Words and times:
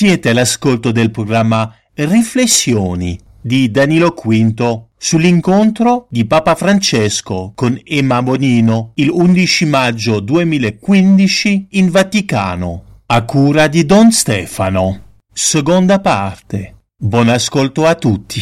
Siete 0.00 0.30
all'ascolto 0.30 0.92
del 0.92 1.10
programma 1.10 1.76
Riflessioni 1.92 3.20
di 3.38 3.70
Danilo 3.70 4.14
Quinto 4.14 4.92
sull'incontro 4.96 6.06
di 6.08 6.24
Papa 6.24 6.54
Francesco 6.54 7.52
con 7.54 7.78
Emma 7.84 8.22
Bonino 8.22 8.92
il 8.94 9.10
11 9.10 9.66
maggio 9.66 10.20
2015 10.20 11.66
in 11.72 11.90
Vaticano, 11.90 13.02
a 13.04 13.24
cura 13.26 13.66
di 13.66 13.84
Don 13.84 14.10
Stefano. 14.10 15.18
Seconda 15.34 16.00
parte. 16.00 16.76
Buon 16.96 17.28
ascolto 17.28 17.84
a 17.84 17.94
tutti. 17.94 18.40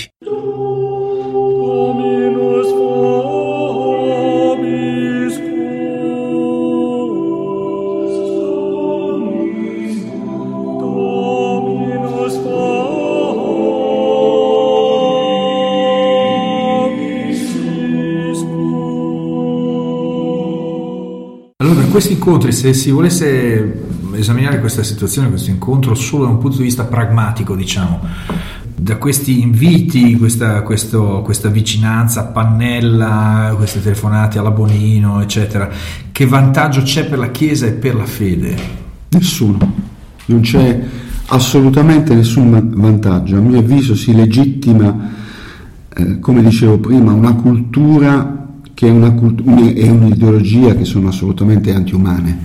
Questi 21.99 22.15
incontri, 22.15 22.52
se 22.52 22.74
si 22.74 22.93
volesse 22.93 23.87
esaminare 24.13 24.60
questa 24.60 24.85
situazione, 24.85 25.30
questo 25.30 25.51
incontro 25.51 25.96
solo 25.96 26.27
da 26.27 26.30
un 26.30 26.38
punto 26.38 26.59
di 26.59 26.63
vista 26.63 26.85
pragmatico, 26.85 27.57
diciamo, 27.57 27.99
da 28.77 28.99
questi 28.99 29.40
inviti, 29.40 30.16
questa, 30.16 30.63
questo- 30.63 31.23
questa 31.24 31.49
vicinanza 31.49 32.21
a 32.21 32.24
pannella, 32.27 33.52
queste 33.57 33.82
telefonate 33.82 34.38
alla 34.38 34.52
Bonino, 34.52 35.21
eccetera, 35.21 35.68
che 36.13 36.24
vantaggio 36.24 36.82
c'è 36.82 37.05
per 37.07 37.18
la 37.18 37.32
Chiesa 37.32 37.66
e 37.66 37.73
per 37.73 37.96
la 37.96 38.07
fede? 38.07 38.57
Nessuno, 39.09 39.74
non 40.27 40.40
c'è 40.43 40.80
assolutamente 41.27 42.15
nessun 42.15 42.51
va- 42.52 42.62
vantaggio. 42.65 43.38
A 43.38 43.40
mio 43.40 43.59
avviso 43.59 43.96
si 43.96 44.15
legittima, 44.15 45.10
eh, 45.88 46.21
come 46.21 46.45
dicevo 46.45 46.79
prima, 46.79 47.12
una 47.12 47.35
cultura 47.35 48.48
che 48.79 48.87
è, 48.87 48.90
una 48.90 49.10
cult- 49.10 49.43
è 49.74 49.90
un'ideologia 49.90 50.76
che 50.76 50.84
sono 50.84 51.09
assolutamente 51.09 51.74
antiumane. 51.74 52.38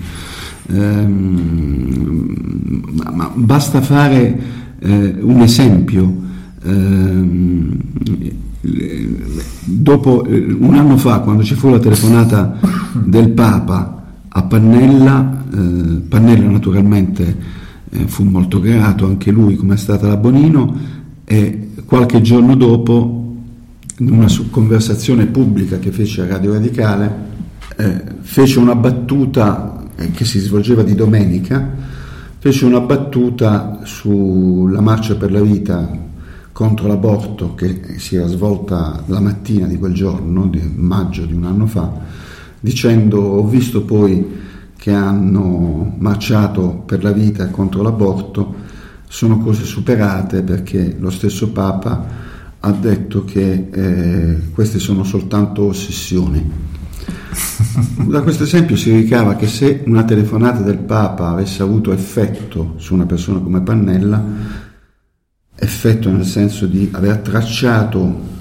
Ehm, 0.66 2.36
ma, 3.14 3.32
basta 3.36 3.82
fare 3.82 4.40
eh, 4.80 5.16
un 5.22 5.42
esempio. 5.42 6.12
Ehm, 6.64 7.78
dopo 9.66 10.26
eh, 10.26 10.56
un 10.58 10.74
anno 10.74 10.98
fa, 10.98 11.20
quando 11.20 11.44
ci 11.44 11.54
fu 11.54 11.70
la 11.70 11.78
telefonata 11.78 12.58
del 12.94 13.30
Papa 13.30 14.04
a 14.28 14.42
Pannella, 14.42 15.46
eh, 15.54 16.02
Pannella 16.10 16.50
naturalmente 16.50 17.38
eh, 17.92 18.08
fu 18.08 18.24
molto 18.24 18.60
grato, 18.60 19.06
anche 19.06 19.30
lui 19.30 19.56
come 19.56 19.76
è 19.76 19.78
stata 19.78 20.08
la 20.08 20.18
Bonino, 20.18 20.76
e 21.26 21.74
qualche 21.86 22.22
giorno 22.22 22.56
dopo, 22.56 23.23
una 24.10 24.28
su- 24.28 24.50
conversazione 24.50 25.26
pubblica 25.26 25.80
che 25.80 25.92
fece 25.92 26.22
a 26.22 26.28
Radio 26.28 26.54
Radicale, 26.54 27.32
eh, 27.76 28.04
fece 28.22 28.60
una 28.60 28.76
battuta 28.76 29.84
eh, 29.96 30.12
che 30.12 30.26
si 30.26 30.40
svolgeva 30.40 30.84
di 30.84 30.96
domenica, 30.96 31.70
fece 32.40 32.66
una 32.66 32.82
battuta 32.82 33.80
sulla 33.84 34.82
marcia 34.82 35.16
per 35.16 35.32
la 35.32 35.42
vita 35.42 36.02
contro 36.52 36.88
l'aborto 36.88 37.56
che 37.56 37.98
si 37.98 38.16
era 38.16 38.28
svolta 38.28 39.04
la 39.08 39.20
mattina 39.20 39.66
di 39.66 39.78
quel 39.78 39.94
giorno, 39.94 40.48
di 40.48 40.62
maggio 40.76 41.26
di 41.26 41.34
un 41.34 41.46
anno 41.46 41.66
fa, 41.66 41.92
dicendo 42.60 43.20
ho 43.20 43.48
visto 43.48 43.84
poi 43.84 44.42
che 44.76 44.92
hanno 44.92 45.96
marciato 45.98 46.84
per 46.86 47.04
la 47.04 47.12
vita 47.12 47.48
contro 47.48 47.82
l'aborto, 47.82 48.56
sono 49.08 49.38
cose 49.40 49.64
superate 49.64 50.42
perché 50.42 50.96
lo 51.00 51.10
stesso 51.10 51.52
Papa 51.52 52.32
ha 52.66 52.72
detto 52.72 53.26
che 53.26 53.68
eh, 53.72 54.52
queste 54.54 54.80
sono 54.80 55.04
soltanto 55.04 55.64
ossessioni. 55.64 56.72
Da 58.08 58.22
questo 58.22 58.44
esempio 58.44 58.78
si 58.78 58.96
ricava 58.96 59.36
che 59.36 59.48
se 59.48 59.84
una 59.86 60.06
telefonata 60.06 60.62
del 60.62 60.78
Papa 60.78 61.28
avesse 61.30 61.62
avuto 61.62 61.92
effetto 61.92 62.76
su 62.78 62.94
una 62.94 63.06
persona 63.06 63.40
come 63.40 63.62
Pannella, 63.62 64.24
effetto 65.56 66.10
nel 66.10 66.26
senso 66.26 66.66
di 66.66 66.88
aver 66.94 67.18
tracciato 67.18 68.32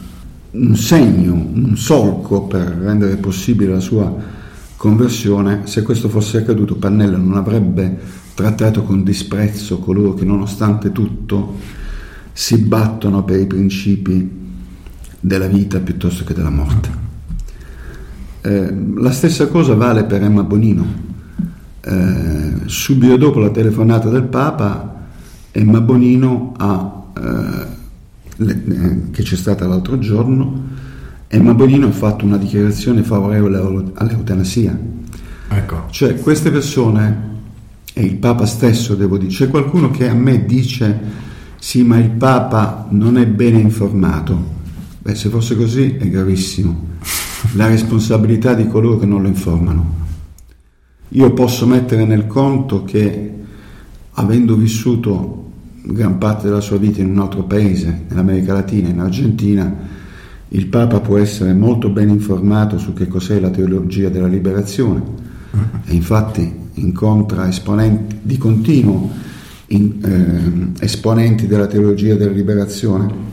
un 0.52 0.76
segno, 0.76 1.32
un 1.32 1.76
solco 1.76 2.42
per 2.42 2.68
rendere 2.68 3.16
possibile 3.16 3.72
la 3.72 3.80
sua 3.80 4.14
conversione, 4.76 5.62
se 5.64 5.82
questo 5.82 6.08
fosse 6.08 6.38
accaduto 6.38 6.76
Pannella 6.76 7.16
non 7.16 7.34
avrebbe 7.34 7.98
trattato 8.34 8.84
con 8.84 9.02
disprezzo 9.02 9.78
coloro 9.78 10.14
che 10.14 10.24
nonostante 10.24 10.92
tutto 10.92 11.80
si 12.32 12.58
battono 12.58 13.24
per 13.24 13.40
i 13.40 13.46
principi 13.46 14.40
della 15.20 15.46
vita 15.46 15.78
piuttosto 15.80 16.24
che 16.24 16.34
della 16.34 16.50
morte. 16.50 16.90
Eh, 18.40 18.74
la 18.96 19.12
stessa 19.12 19.46
cosa 19.48 19.74
vale 19.74 20.04
per 20.04 20.22
Emma 20.22 20.42
Bonino. 20.42 21.10
Eh, 21.80 22.52
subito 22.66 23.16
dopo 23.16 23.38
la 23.38 23.50
telefonata 23.50 24.08
del 24.08 24.24
Papa, 24.24 25.06
Emma 25.52 25.80
Bonino 25.80 26.54
ha, 26.56 27.02
eh, 27.16 27.66
le- 28.36 28.62
eh, 28.66 29.10
che 29.10 29.22
c'è 29.22 29.36
stata 29.36 29.66
l'altro 29.66 29.98
giorno, 29.98 30.70
Emma 31.28 31.54
Bonino 31.54 31.86
ha 31.86 31.92
fatto 31.92 32.24
una 32.24 32.36
dichiarazione 32.36 33.02
favorevole 33.02 33.56
all'eu- 33.58 33.92
all'eutanasia. 33.94 34.78
Ecco. 35.48 35.84
Cioè 35.90 36.16
queste 36.18 36.50
persone, 36.50 37.30
e 37.92 38.02
il 38.02 38.16
Papa 38.16 38.46
stesso 38.46 38.94
devo 38.94 39.18
dire, 39.18 39.30
c'è 39.30 39.48
qualcuno 39.48 39.90
che 39.90 40.08
a 40.08 40.14
me 40.14 40.44
dice 40.44 40.98
sì 41.62 41.84
ma 41.84 41.96
il 41.96 42.10
Papa 42.10 42.88
non 42.90 43.16
è 43.16 43.24
bene 43.24 43.60
informato. 43.60 44.36
Beh, 44.98 45.14
se 45.14 45.28
fosse 45.28 45.54
così 45.54 45.94
è 45.96 46.08
gravissimo. 46.08 46.88
La 47.54 47.68
responsabilità 47.68 48.52
di 48.52 48.66
coloro 48.66 48.98
che 48.98 49.06
non 49.06 49.22
lo 49.22 49.28
informano. 49.28 49.94
Io 51.10 51.32
posso 51.32 51.64
mettere 51.64 52.04
nel 52.04 52.26
conto 52.26 52.82
che 52.82 53.34
avendo 54.10 54.56
vissuto 54.56 55.50
gran 55.84 56.18
parte 56.18 56.48
della 56.48 56.60
sua 56.60 56.78
vita 56.78 57.00
in 57.00 57.10
un 57.10 57.20
altro 57.20 57.44
paese, 57.44 58.06
nell'America 58.08 58.54
Latina, 58.54 58.88
in 58.88 58.98
Argentina, 58.98 59.72
il 60.48 60.66
Papa 60.66 60.98
può 60.98 61.16
essere 61.16 61.54
molto 61.54 61.90
ben 61.90 62.08
informato 62.08 62.76
su 62.76 62.92
che 62.92 63.06
cos'è 63.06 63.38
la 63.38 63.50
teologia 63.50 64.08
della 64.08 64.26
liberazione 64.26 65.00
e 65.84 65.94
infatti 65.94 66.52
incontra 66.74 67.46
esponenti 67.46 68.18
di 68.20 68.36
continuo 68.36 69.30
in- 69.72 69.98
ehm, 70.02 70.72
esponenti 70.80 71.46
della 71.46 71.66
teologia 71.66 72.14
della 72.14 72.32
liberazione 72.32 73.30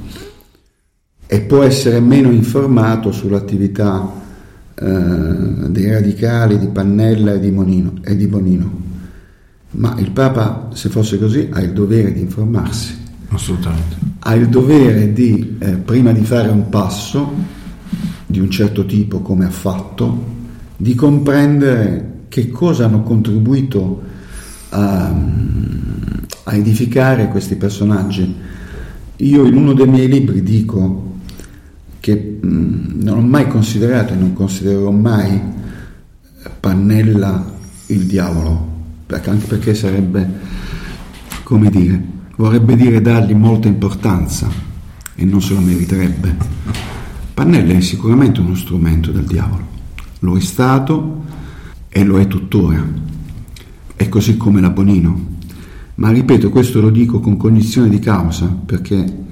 e 1.28 1.42
può 1.42 1.62
essere 1.64 2.00
meno 2.00 2.32
informato 2.32 3.12
sull'attività 3.12 4.12
eh, 4.76 4.86
dei 5.70 5.92
radicali 5.92 6.58
di 6.58 6.68
Pannella 6.68 7.34
e 7.34 7.40
di, 7.40 7.52
Monino, 7.52 7.96
e 8.04 8.16
di 8.16 8.28
Bonino. 8.28 8.88
Ma 9.72 9.96
il 10.00 10.12
Papa, 10.12 10.70
se 10.74 10.90
fosse 10.90 11.20
così, 11.20 11.50
ha 11.52 11.62
il 11.62 11.74
dovere 11.74 12.12
di 12.12 12.22
informarsi 12.22 12.98
Assolutamente. 13.28 13.97
ha 14.20 14.34
il 14.34 14.47
dovere 14.47 15.14
di, 15.14 15.58
eh, 15.59 15.74
prima 15.74 16.12
di 16.12 16.24
fare 16.24 16.50
un 16.50 16.70
passo 16.70 17.32
di 18.26 18.40
un 18.40 18.50
certo 18.50 18.85
tipo 18.85 19.20
come 19.20 19.46
ha 19.46 19.52
fatto, 19.52 20.38
di 20.78 20.96
comprendere 20.96 22.14
che 22.30 22.50
cosa 22.50 22.85
hanno 22.85 23.03
contribuito 23.03 24.02
a, 24.70 25.14
a 26.44 26.56
edificare 26.56 27.28
questi 27.28 27.56
personaggi. 27.56 28.36
Io 29.18 29.46
in 29.46 29.56
uno 29.56 29.74
dei 29.74 29.88
miei 29.88 30.08
libri 30.08 30.42
dico 30.44 31.18
che 32.00 32.40
mh, 32.42 33.02
non 33.02 33.18
ho 33.18 33.22
mai 33.22 33.48
considerato 33.48 34.14
e 34.14 34.16
non 34.16 34.34
considererò 34.34 34.92
mai 34.92 35.58
Pannella 36.60 37.58
il 37.88 38.06
diavolo, 38.06 38.68
perché- 39.06 39.30
anche 39.30 39.46
perché 39.46 39.74
sarebbe, 39.74 40.30
come 41.44 41.70
dire, 41.70 42.02
vorrebbe 42.38 42.76
dire 42.76 43.02
dargli 43.02 43.34
molta 43.34 43.68
importanza 43.68 44.50
e 45.16 45.26
non 45.26 45.42
se 45.42 45.54
lo 45.54 45.60
meriterebbe. 45.60 46.36
Pannella 47.34 47.74
è 47.74 47.82
sicuramente 47.82 48.40
uno 48.40 48.56
strumento 48.56 49.12
del 49.12 49.26
diavolo, 49.26 49.66
lo 50.20 50.38
è 50.38 50.42
stato 50.42 51.24
e 51.90 52.04
lo 52.04 52.20
è 52.20 52.28
tuttora, 52.28 52.86
è 53.99 54.07
così 54.07 54.37
come 54.37 54.61
la 54.61 54.69
Bonino. 54.69 55.37
ma 55.96 56.09
ripeto, 56.09 56.49
questo 56.49 56.79
lo 56.79 56.90
dico 56.90 57.19
con 57.19 57.35
cognizione 57.35 57.90
di 57.90 57.99
causa, 57.99 58.47
perché 58.47 59.25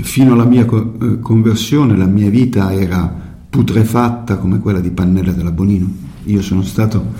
fino 0.00 0.32
alla 0.32 0.46
mia 0.46 0.64
eh, 0.64 1.20
conversione 1.20 1.94
la 1.94 2.06
mia 2.06 2.30
vita 2.30 2.72
era 2.72 3.14
putrefatta 3.50 4.38
come 4.38 4.60
quella 4.60 4.80
di 4.80 4.90
Pannella 4.92 5.32
della 5.32 5.52
Bonino. 5.52 5.86
Io 6.24 6.40
sono 6.40 6.62
stato 6.62 7.12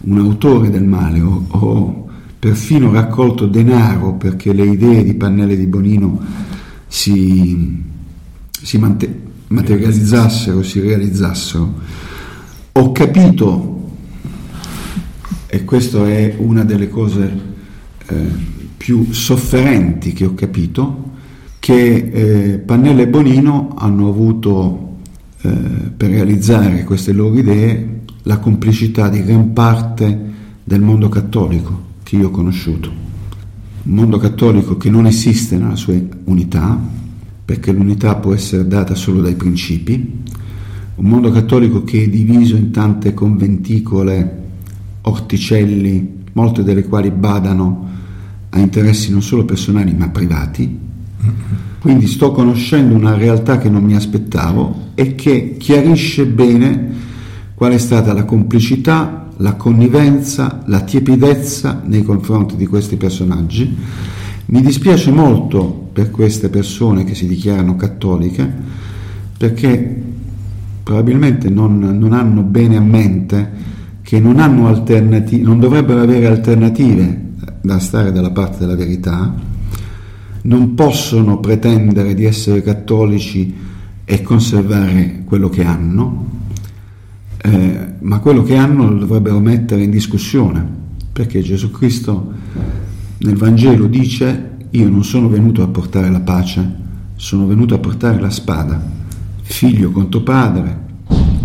un 0.00 0.18
autore 0.18 0.68
del 0.68 0.82
male, 0.82 1.20
ho, 1.20 1.44
ho 1.46 2.08
perfino 2.40 2.90
raccolto 2.90 3.46
denaro 3.46 4.14
perché 4.14 4.52
le 4.52 4.64
idee 4.64 5.04
di 5.04 5.14
Pannella 5.14 5.54
di 5.54 5.66
Bonino 5.66 6.20
si, 6.88 7.84
si 8.50 8.78
mante- 8.78 9.22
materializzassero, 9.46 10.60
si 10.64 10.80
realizzassero. 10.80 11.72
Ho 12.72 12.90
capito, 12.90 13.75
e 15.48 15.64
questa 15.64 16.08
è 16.08 16.34
una 16.38 16.64
delle 16.64 16.88
cose 16.88 17.40
eh, 18.06 18.14
più 18.76 19.12
sofferenti 19.12 20.12
che 20.12 20.24
ho 20.24 20.34
capito, 20.34 21.10
che 21.58 21.94
eh, 21.94 22.58
Pannella 22.58 23.02
e 23.02 23.08
Bonino 23.08 23.74
hanno 23.76 24.08
avuto 24.08 24.96
eh, 25.40 25.48
per 25.96 26.10
realizzare 26.10 26.84
queste 26.84 27.12
loro 27.12 27.36
idee 27.38 28.00
la 28.22 28.38
complicità 28.38 29.08
di 29.08 29.22
gran 29.24 29.52
parte 29.52 30.34
del 30.62 30.80
mondo 30.80 31.08
cattolico 31.08 31.84
che 32.02 32.16
io 32.16 32.28
ho 32.28 32.30
conosciuto. 32.30 32.90
Un 33.82 33.94
mondo 33.94 34.18
cattolico 34.18 34.76
che 34.76 34.90
non 34.90 35.06
esiste 35.06 35.56
nella 35.56 35.76
sua 35.76 35.94
unità, 36.24 36.78
perché 37.44 37.70
l'unità 37.70 38.16
può 38.16 38.34
essere 38.34 38.66
data 38.66 38.94
solo 38.94 39.20
dai 39.20 39.34
principi, 39.34 40.22
un 40.96 41.04
mondo 41.04 41.30
cattolico 41.30 41.84
che 41.84 42.04
è 42.04 42.08
diviso 42.08 42.56
in 42.56 42.70
tante 42.70 43.14
conventicole, 43.14 44.44
orticelli, 45.06 46.24
molte 46.32 46.62
delle 46.62 46.84
quali 46.84 47.10
badano 47.10 47.88
a 48.50 48.58
interessi 48.58 49.10
non 49.10 49.22
solo 49.22 49.44
personali 49.44 49.94
ma 49.94 50.08
privati, 50.08 50.78
quindi 51.78 52.06
sto 52.06 52.32
conoscendo 52.32 52.94
una 52.94 53.14
realtà 53.14 53.58
che 53.58 53.68
non 53.68 53.84
mi 53.84 53.94
aspettavo 53.94 54.90
e 54.94 55.14
che 55.14 55.56
chiarisce 55.58 56.26
bene 56.26 56.94
qual 57.54 57.72
è 57.72 57.78
stata 57.78 58.12
la 58.12 58.24
complicità, 58.24 59.28
la 59.38 59.54
connivenza, 59.54 60.62
la 60.66 60.80
tiepidezza 60.80 61.82
nei 61.84 62.02
confronti 62.02 62.56
di 62.56 62.66
questi 62.66 62.96
personaggi. 62.96 63.76
Mi 64.46 64.62
dispiace 64.62 65.10
molto 65.10 65.88
per 65.92 66.10
queste 66.10 66.48
persone 66.48 67.04
che 67.04 67.14
si 67.14 67.26
dichiarano 67.26 67.76
cattoliche 67.76 68.52
perché 69.36 70.02
probabilmente 70.82 71.48
non, 71.50 71.78
non 71.78 72.12
hanno 72.12 72.42
bene 72.42 72.76
a 72.76 72.80
mente 72.80 73.50
che 74.06 74.20
non, 74.20 74.38
hanno 74.38 74.68
alternati- 74.68 75.42
non 75.42 75.58
dovrebbero 75.58 76.00
avere 76.00 76.28
alternative 76.28 77.32
da 77.60 77.80
stare 77.80 78.12
dalla 78.12 78.30
parte 78.30 78.58
della 78.60 78.76
verità 78.76 79.34
non 80.42 80.74
possono 80.74 81.40
pretendere 81.40 82.14
di 82.14 82.24
essere 82.24 82.62
cattolici 82.62 83.52
e 84.04 84.22
conservare 84.22 85.22
quello 85.24 85.48
che 85.48 85.64
hanno, 85.64 86.26
eh, 87.38 87.94
ma 87.98 88.20
quello 88.20 88.44
che 88.44 88.54
hanno 88.54 88.88
lo 88.88 88.98
dovrebbero 88.98 89.40
mettere 89.40 89.82
in 89.82 89.90
discussione, 89.90 90.64
perché 91.12 91.42
Gesù 91.42 91.72
Cristo 91.72 92.32
nel 93.18 93.36
Vangelo 93.36 93.86
dice 93.86 94.50
io 94.70 94.88
non 94.88 95.02
sono 95.02 95.28
venuto 95.28 95.64
a 95.64 95.66
portare 95.66 96.10
la 96.10 96.20
pace, 96.20 96.84
sono 97.16 97.46
venuto 97.46 97.74
a 97.74 97.78
portare 97.78 98.20
la 98.20 98.30
spada, 98.30 98.80
figlio 99.42 99.90
contro 99.90 100.20
padre, 100.20 100.78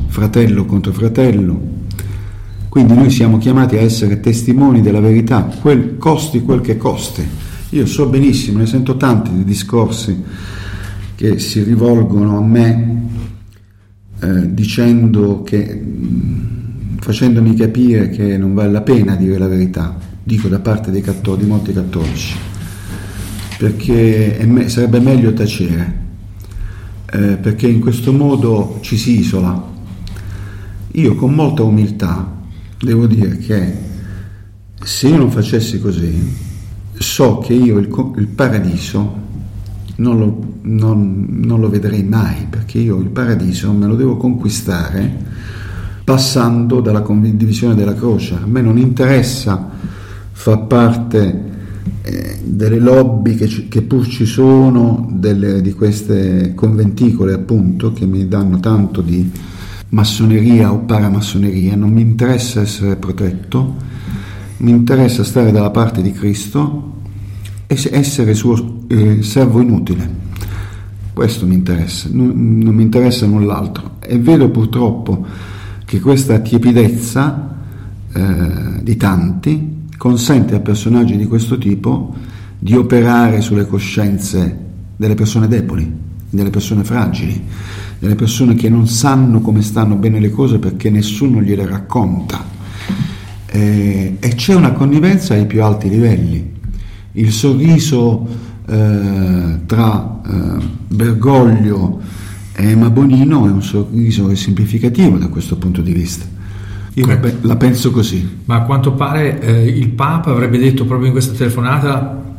fratello 0.09 0.65
contro 0.65 0.91
fratello. 0.91 1.79
Quindi 2.71 2.93
noi 2.93 3.09
siamo 3.09 3.37
chiamati 3.37 3.75
a 3.75 3.81
essere 3.81 4.21
testimoni 4.21 4.79
della 4.79 5.01
verità, 5.01 5.41
quel 5.59 5.97
costi 5.97 6.39
quel 6.41 6.61
che 6.61 6.77
costi 6.77 7.21
io 7.71 7.85
so 7.85 8.07
benissimo, 8.07 8.59
ne 8.59 8.65
sento 8.65 8.95
tanti 8.95 9.31
di 9.33 9.43
discorsi 9.43 10.23
che 11.15 11.37
si 11.39 11.63
rivolgono 11.63 12.37
a 12.37 12.41
me 12.41 13.01
eh, 14.21 14.53
dicendo 14.53 15.41
che, 15.41 15.83
facendomi 16.97 17.55
capire 17.55 18.09
che 18.09 18.37
non 18.37 18.53
vale 18.53 18.71
la 18.71 18.81
pena 18.81 19.15
dire 19.15 19.37
la 19.37 19.47
verità, 19.47 19.97
dico 20.23 20.47
da 20.47 20.59
parte 20.59 20.91
cattolici, 21.01 21.43
di 21.43 21.49
molti 21.49 21.73
cattolici, 21.73 22.35
perché 23.57 24.39
me, 24.45 24.69
sarebbe 24.69 25.01
meglio 25.01 25.33
tacere, 25.33 25.99
eh, 27.09 27.35
perché 27.35 27.67
in 27.67 27.81
questo 27.81 28.13
modo 28.13 28.79
ci 28.79 28.95
si 28.95 29.19
isola. 29.19 29.69
Io 30.93 31.15
con 31.15 31.33
molta 31.33 31.63
umiltà 31.63 32.39
devo 32.81 33.05
dire 33.05 33.37
che 33.37 33.73
se 34.83 35.07
io 35.07 35.17
non 35.17 35.31
facessi 35.31 35.79
così, 35.79 36.49
so 36.93 37.37
che 37.39 37.53
io 37.53 37.77
il, 37.77 38.13
il 38.17 38.27
paradiso 38.27 39.19
non 39.97 40.17
lo, 40.17 40.43
non, 40.61 41.27
non 41.29 41.59
lo, 41.59 41.69
vedrei 41.69 42.03
mai, 42.03 42.47
perché 42.49 42.79
io 42.79 42.97
il 42.97 43.09
paradiso 43.09 43.71
me 43.71 43.85
lo 43.85 43.95
devo 43.95 44.17
conquistare 44.17 45.29
passando 46.03 46.81
dalla 46.81 47.01
condivisione 47.01 47.75
della 47.75 47.93
croce. 47.93 48.33
A 48.33 48.47
me 48.47 48.61
non 48.61 48.77
interessa 48.77 49.69
far 50.31 50.65
parte 50.65 51.49
eh, 52.01 52.39
delle 52.43 52.79
lobby 52.79 53.35
che, 53.35 53.67
che, 53.69 53.81
pur 53.83 54.07
ci 54.07 54.25
sono, 54.25 55.07
delle, 55.11 55.61
di 55.61 55.73
queste 55.73 56.53
conventicole 56.55 57.33
appunto, 57.33 57.93
che 57.93 58.07
mi 58.07 58.27
danno 58.27 58.59
tanto 58.59 59.01
di 59.01 59.31
massoneria 59.91 60.71
o 60.71 60.79
paramassoneria, 60.79 61.75
non 61.75 61.91
mi 61.91 62.01
interessa 62.01 62.61
essere 62.61 62.95
protetto, 62.95 63.75
mi 64.57 64.71
interessa 64.71 65.23
stare 65.23 65.51
dalla 65.51 65.71
parte 65.71 66.01
di 66.01 66.11
Cristo 66.11 66.89
essere 67.67 68.33
suo 68.33 68.83
eh, 68.87 69.23
servo 69.23 69.61
inutile. 69.61 70.19
Questo 71.13 71.45
mi 71.45 71.55
interessa, 71.55 72.09
non, 72.11 72.59
non, 72.59 72.73
mi 72.73 72.83
interessa 72.83 73.25
null'altro. 73.25 73.97
E 73.99 74.17
vedo 74.19 74.49
purtroppo 74.49 75.25
che 75.85 75.99
questa 75.99 76.39
tiepidezza 76.39 77.55
eh, 78.13 78.83
di 78.83 78.95
tanti 78.97 79.79
consente 79.97 80.55
a 80.55 80.59
personaggi 80.59 81.15
di 81.15 81.25
questo 81.25 81.57
tipo 81.57 82.13
di 82.57 82.75
operare 82.75 83.41
sulle 83.41 83.67
coscienze 83.67 84.57
delle 84.95 85.15
persone 85.15 85.47
deboli, 85.47 85.91
delle 86.31 86.49
persone 86.49 86.83
fragili, 86.83 87.43
delle 87.99 88.15
persone 88.15 88.55
che 88.55 88.69
non 88.69 88.87
sanno 88.87 89.41
come 89.41 89.61
stanno 89.61 89.95
bene 89.95 90.19
le 90.19 90.31
cose 90.31 90.57
perché 90.57 90.89
nessuno 90.89 91.41
gliele 91.41 91.67
racconta. 91.67 92.43
Eh, 93.45 94.17
e 94.19 94.35
c'è 94.35 94.55
una 94.55 94.71
connivenza 94.71 95.35
ai 95.35 95.45
più 95.45 95.61
alti 95.63 95.89
livelli 95.89 96.51
il 97.13 97.31
sorriso 97.31 98.25
eh, 98.67 99.59
tra 99.65 100.21
eh, 100.25 100.65
Bergoglio 100.87 101.99
e 102.53 102.69
Emma 102.69 102.89
Bonino 102.89 103.47
è 103.47 103.49
un 103.49 103.61
sorriso 103.61 104.29
esemplificativo 104.29 105.17
da 105.17 105.27
questo 105.27 105.57
punto 105.57 105.81
di 105.81 105.91
vista. 105.91 106.25
Io 106.93 107.05
la, 107.05 107.19
la 107.41 107.55
penso 107.55 107.91
così. 107.91 108.39
Ma 108.45 108.55
a 108.55 108.61
quanto 108.63 108.93
pare 108.93 109.41
eh, 109.41 109.67
il 109.67 109.89
Papa 109.89 110.31
avrebbe 110.31 110.57
detto 110.57 110.85
proprio 110.85 111.07
in 111.07 111.13
questa 111.13 111.33
telefonata 111.33 112.30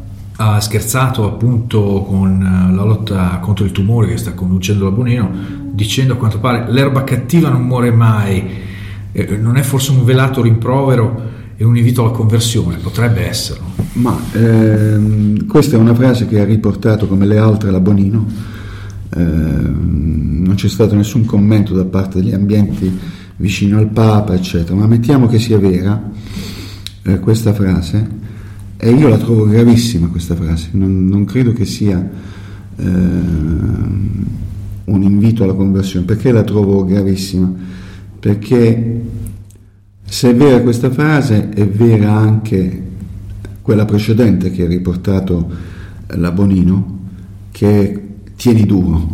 ha 0.50 0.60
scherzato 0.60 1.26
appunto 1.26 2.04
con 2.06 2.40
eh, 2.40 2.74
la 2.74 2.84
lotta 2.84 3.38
contro 3.40 3.64
il 3.64 3.72
tumore 3.72 4.08
che 4.08 4.16
sta 4.16 4.32
conducendo 4.32 4.84
la 4.84 4.90
Bonino, 4.90 5.30
dicendo 5.72 6.14
a 6.14 6.16
quanto 6.16 6.38
pare 6.38 6.70
l'erba 6.70 7.04
cattiva 7.04 7.48
non 7.48 7.62
muore 7.62 7.90
mai. 7.90 8.70
Eh, 9.12 9.36
non 9.36 9.56
è 9.56 9.62
forse 9.62 9.90
un 9.92 10.04
velato 10.04 10.42
rimprovero 10.42 11.30
e 11.56 11.64
un 11.64 11.76
invito 11.76 12.02
alla 12.02 12.10
conversione, 12.10 12.76
potrebbe 12.76 13.28
esserlo. 13.28 13.64
Ma 13.94 14.18
ehm, 14.32 15.46
questa 15.46 15.76
è 15.76 15.78
una 15.78 15.94
frase 15.94 16.26
che 16.26 16.40
ha 16.40 16.44
riportato 16.44 17.06
come 17.06 17.26
le 17.26 17.38
altre 17.38 17.70
la 17.70 17.80
Bonino, 17.80 18.26
ehm, 19.14 20.42
non 20.44 20.54
c'è 20.54 20.68
stato 20.68 20.94
nessun 20.94 21.24
commento 21.24 21.74
da 21.74 21.84
parte 21.84 22.20
degli 22.20 22.32
ambienti 22.32 22.98
vicino 23.36 23.78
al 23.78 23.88
Papa, 23.88 24.34
eccetera, 24.34 24.74
ma 24.74 24.86
mettiamo 24.86 25.26
che 25.26 25.38
sia 25.38 25.58
vera 25.58 26.10
eh, 27.02 27.18
questa 27.20 27.52
frase, 27.52 28.20
e 28.84 28.90
io 28.90 29.06
la 29.06 29.16
trovo 29.16 29.46
gravissima 29.46 30.08
questa 30.08 30.34
frase, 30.34 30.70
non, 30.72 31.06
non 31.06 31.24
credo 31.24 31.52
che 31.52 31.64
sia 31.64 32.04
eh, 32.76 32.84
un 32.84 35.02
invito 35.02 35.44
alla 35.44 35.52
conversione, 35.52 36.04
perché 36.04 36.32
la 36.32 36.42
trovo 36.42 36.84
gravissima? 36.84 37.54
Perché 38.18 39.02
se 40.02 40.30
è 40.30 40.34
vera 40.34 40.60
questa 40.62 40.90
frase, 40.90 41.50
è 41.50 41.64
vera 41.64 42.10
anche 42.10 42.82
quella 43.62 43.84
precedente 43.84 44.50
che 44.50 44.64
ha 44.64 44.66
riportato 44.66 45.48
la 46.08 46.32
Bonino, 46.32 46.98
che 47.52 48.08
tieni 48.34 48.66
duro. 48.66 49.08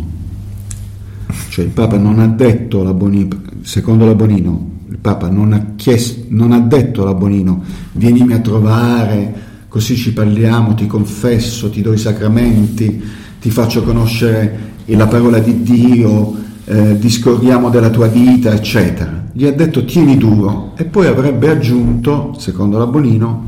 Cioè 1.49 1.63
il 1.63 1.71
Papa 1.71 1.99
non 1.99 2.17
ha 2.17 2.27
detto 2.27 2.81
alla 2.81 2.95
Bonino, 2.95 3.39
secondo 3.61 4.07
la 4.07 4.15
Bonino, 4.15 4.77
il 4.89 4.97
Papa 4.97 5.29
non 5.29 5.53
ha, 5.53 5.73
chiesto, 5.75 6.23
non 6.29 6.53
ha 6.53 6.59
detto 6.59 7.03
alla 7.03 7.13
Bonino 7.13 7.61
vienimi 7.91 8.33
a 8.33 8.39
trovare, 8.39 9.48
così 9.69 9.95
ci 9.95 10.11
parliamo, 10.11 10.73
ti 10.73 10.87
confesso, 10.87 11.69
ti 11.69 11.81
do 11.81 11.93
i 11.93 11.97
sacramenti, 11.97 13.01
ti 13.39 13.49
faccio 13.49 13.83
conoscere 13.83 14.67
la 14.85 15.07
parola 15.07 15.39
di 15.39 15.61
Dio, 15.61 16.35
eh, 16.65 16.97
discorriamo 16.99 17.69
della 17.69 17.89
tua 17.89 18.07
vita, 18.07 18.51
eccetera 18.53 19.19
gli 19.31 19.45
ha 19.45 19.51
detto 19.51 19.85
tieni 19.85 20.17
duro 20.17 20.73
e 20.75 20.85
poi 20.85 21.07
avrebbe 21.07 21.49
aggiunto, 21.49 22.35
secondo 22.37 22.77
la 22.77 22.87
Bonino, 22.87 23.47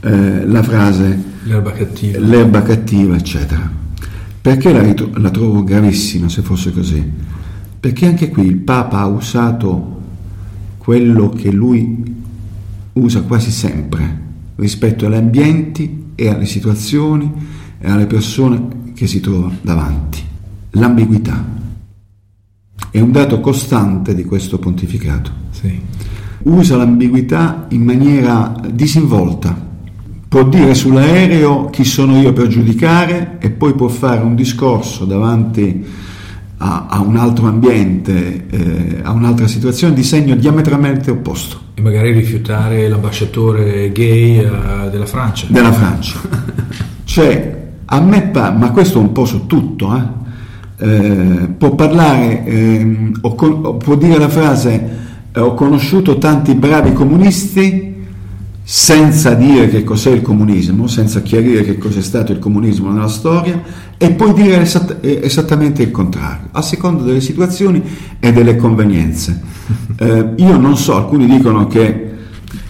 eh, 0.00 0.46
la 0.46 0.62
frase 0.62 1.22
L'erba 1.42 1.72
cattiva. 1.72 2.18
l'erba 2.18 2.62
cattiva, 2.62 3.16
eccetera. 3.16 3.68
Perché 4.40 4.72
la, 4.72 4.80
ritro- 4.80 5.10
la 5.14 5.30
trovo 5.30 5.64
gravissima 5.64 6.28
se 6.28 6.42
fosse 6.42 6.70
così? 6.72 7.02
Perché 7.80 8.06
anche 8.06 8.28
qui 8.28 8.46
il 8.46 8.56
Papa 8.56 8.98
ha 9.00 9.06
usato 9.06 9.98
quello 10.78 11.30
che 11.30 11.50
lui 11.50 12.18
usa 12.92 13.22
quasi 13.22 13.50
sempre 13.50 14.28
rispetto 14.60 15.06
agli 15.06 15.14
ambienti 15.14 16.12
e 16.14 16.28
alle 16.28 16.44
situazioni 16.44 17.32
e 17.80 17.90
alle 17.90 18.06
persone 18.06 18.92
che 18.94 19.06
si 19.06 19.20
trova 19.20 19.50
davanti. 19.62 20.22
L'ambiguità 20.72 21.42
è 22.90 23.00
un 23.00 23.10
dato 23.10 23.40
costante 23.40 24.14
di 24.14 24.24
questo 24.24 24.58
pontificato. 24.58 25.30
Sì. 25.50 25.80
Usa 26.42 26.76
l'ambiguità 26.76 27.66
in 27.70 27.82
maniera 27.82 28.54
disinvolta. 28.70 29.68
Può 30.28 30.44
dire 30.44 30.74
sull'aereo 30.74 31.70
chi 31.70 31.84
sono 31.84 32.20
io 32.20 32.32
per 32.32 32.46
giudicare 32.46 33.38
e 33.40 33.50
poi 33.50 33.74
può 33.74 33.88
fare 33.88 34.22
un 34.22 34.36
discorso 34.36 35.04
davanti 35.04 35.84
a, 36.58 36.86
a 36.88 37.00
un 37.00 37.16
altro 37.16 37.46
ambiente, 37.46 38.46
eh, 38.48 39.00
a 39.02 39.10
un'altra 39.10 39.48
situazione 39.48 39.94
di 39.94 40.04
segno 40.04 40.36
diametralmente 40.36 41.10
opposto 41.10 41.68
E 41.80 41.82
magari 41.82 42.12
rifiutare 42.12 42.86
l'ambasciatore 42.90 43.90
gay 43.90 44.36
eh, 44.36 44.90
della 44.90 45.06
Francia. 45.06 45.46
della 45.48 45.72
Francia. 45.72 46.18
Cioè, 47.04 47.56
a 47.86 48.00
me 48.02 48.22
pa- 48.28 48.50
ma 48.50 48.70
questo 48.70 48.98
un 48.98 49.12
po' 49.12 49.24
su 49.24 49.46
tutto, 49.46 49.96
eh. 49.96 50.18
Eh, 50.86 51.48
può 51.56 51.74
parlare, 51.74 52.44
ehm, 52.44 53.12
o 53.22 53.34
con- 53.34 53.78
può 53.78 53.94
dire 53.94 54.18
la 54.18 54.28
frase 54.28 54.98
eh, 55.32 55.40
ho 55.40 55.54
conosciuto 55.54 56.18
tanti 56.18 56.54
bravi 56.54 56.92
comunisti 56.92 57.99
senza 58.72 59.34
dire 59.34 59.68
che 59.68 59.82
cos'è 59.82 60.12
il 60.12 60.22
comunismo, 60.22 60.86
senza 60.86 61.22
chiarire 61.22 61.64
che 61.64 61.76
cos'è 61.76 62.00
stato 62.00 62.30
il 62.30 62.38
comunismo 62.38 62.92
nella 62.92 63.08
storia 63.08 63.60
e 63.98 64.12
poi 64.12 64.32
dire 64.32 64.60
esatt- 64.60 65.04
esattamente 65.04 65.82
il 65.82 65.90
contrario, 65.90 66.50
a 66.52 66.62
seconda 66.62 67.02
delle 67.02 67.20
situazioni 67.20 67.82
e 68.20 68.32
delle 68.32 68.54
convenienze. 68.54 69.42
Eh, 69.96 70.34
io 70.36 70.56
non 70.56 70.76
so, 70.76 70.94
alcuni 70.94 71.26
dicono 71.26 71.66
che 71.66 72.10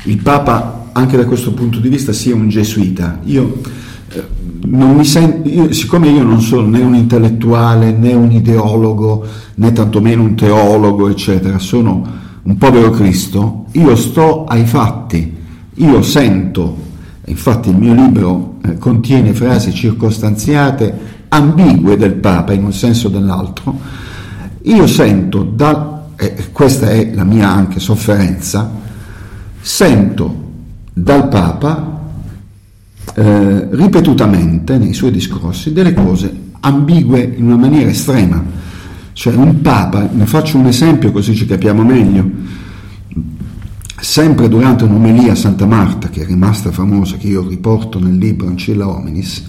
il 0.04 0.22
Papa 0.22 0.88
anche 0.92 1.18
da 1.18 1.26
questo 1.26 1.52
punto 1.52 1.78
di 1.80 1.90
vista 1.90 2.14
sia 2.14 2.34
un 2.34 2.48
gesuita. 2.48 3.20
Io 3.24 3.60
eh, 4.08 5.04
sento, 5.04 5.48
io- 5.50 5.72
siccome 5.72 6.08
io 6.08 6.22
non 6.22 6.40
sono 6.40 6.66
né 6.66 6.80
un 6.80 6.94
intellettuale 6.94 7.92
né 7.92 8.14
un 8.14 8.32
ideologo 8.32 9.22
né 9.56 9.70
tantomeno 9.70 10.22
un 10.22 10.34
teologo, 10.34 11.10
eccetera, 11.10 11.58
sono 11.58 12.06
un 12.42 12.56
povero 12.56 12.88
Cristo, 12.88 13.66
io 13.72 13.94
sto 13.96 14.46
ai 14.46 14.64
fatti, 14.64 15.36
io 15.80 16.02
sento, 16.02 16.76
infatti 17.26 17.70
il 17.70 17.76
mio 17.76 17.94
libro 17.94 18.56
eh, 18.62 18.76
contiene 18.78 19.32
frasi 19.32 19.72
circostanziate, 19.72 21.18
ambigue 21.28 21.96
del 21.96 22.14
Papa 22.14 22.52
in 22.52 22.64
un 22.64 22.72
senso 22.72 23.08
o 23.08 23.10
nell'altro, 23.10 23.78
io 24.62 24.86
sento, 24.86 25.42
da, 25.42 26.06
e 26.16 26.48
questa 26.52 26.90
è 26.90 27.12
la 27.14 27.24
mia 27.24 27.50
anche 27.50 27.80
sofferenza, 27.80 28.70
sento 29.60 30.48
dal 30.92 31.28
Papa 31.28 31.98
eh, 33.14 33.68
ripetutamente 33.70 34.76
nei 34.76 34.92
suoi 34.92 35.10
discorsi 35.10 35.72
delle 35.72 35.94
cose 35.94 36.48
ambigue 36.60 37.20
in 37.36 37.46
una 37.46 37.56
maniera 37.56 37.88
estrema. 37.88 38.42
Cioè 39.12 39.34
un 39.34 39.60
Papa, 39.62 40.08
ne 40.12 40.26
faccio 40.26 40.58
un 40.58 40.66
esempio 40.66 41.10
così 41.10 41.34
ci 41.34 41.46
capiamo 41.46 41.82
meglio, 41.82 42.28
sempre 44.00 44.48
durante 44.48 44.84
un'omelia 44.84 45.32
a 45.32 45.36
Santa 45.36 45.66
Marta, 45.66 46.08
che 46.08 46.22
è 46.22 46.26
rimasta 46.26 46.70
famosa, 46.70 47.16
che 47.16 47.28
io 47.28 47.46
riporto 47.46 47.98
nel 47.98 48.16
libro 48.16 48.48
Ancilla 48.48 48.88
Hominis, 48.88 49.44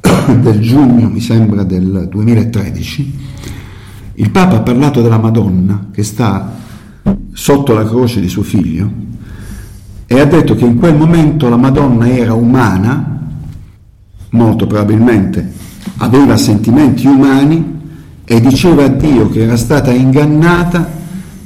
del 0.40 0.60
giugno, 0.60 1.08
mi 1.08 1.20
sembra, 1.20 1.62
del 1.62 2.08
2013, 2.10 3.24
il 4.14 4.30
Papa 4.30 4.56
ha 4.56 4.60
parlato 4.60 5.02
della 5.02 5.18
Madonna 5.18 5.88
che 5.92 6.02
sta 6.02 6.54
sotto 7.32 7.72
la 7.74 7.84
croce 7.84 8.20
di 8.20 8.28
suo 8.28 8.42
figlio 8.42 8.90
e 10.06 10.20
ha 10.20 10.24
detto 10.24 10.54
che 10.54 10.64
in 10.64 10.76
quel 10.76 10.96
momento 10.96 11.48
la 11.48 11.56
Madonna 11.56 12.08
era 12.08 12.32
umana, 12.32 13.20
molto 14.30 14.66
probabilmente 14.66 15.52
aveva 15.98 16.36
sentimenti 16.36 17.06
umani 17.06 17.74
e 18.24 18.40
diceva 18.40 18.84
a 18.84 18.88
Dio 18.88 19.28
che 19.28 19.42
era 19.42 19.56
stata 19.56 19.92
ingannata 19.92 20.88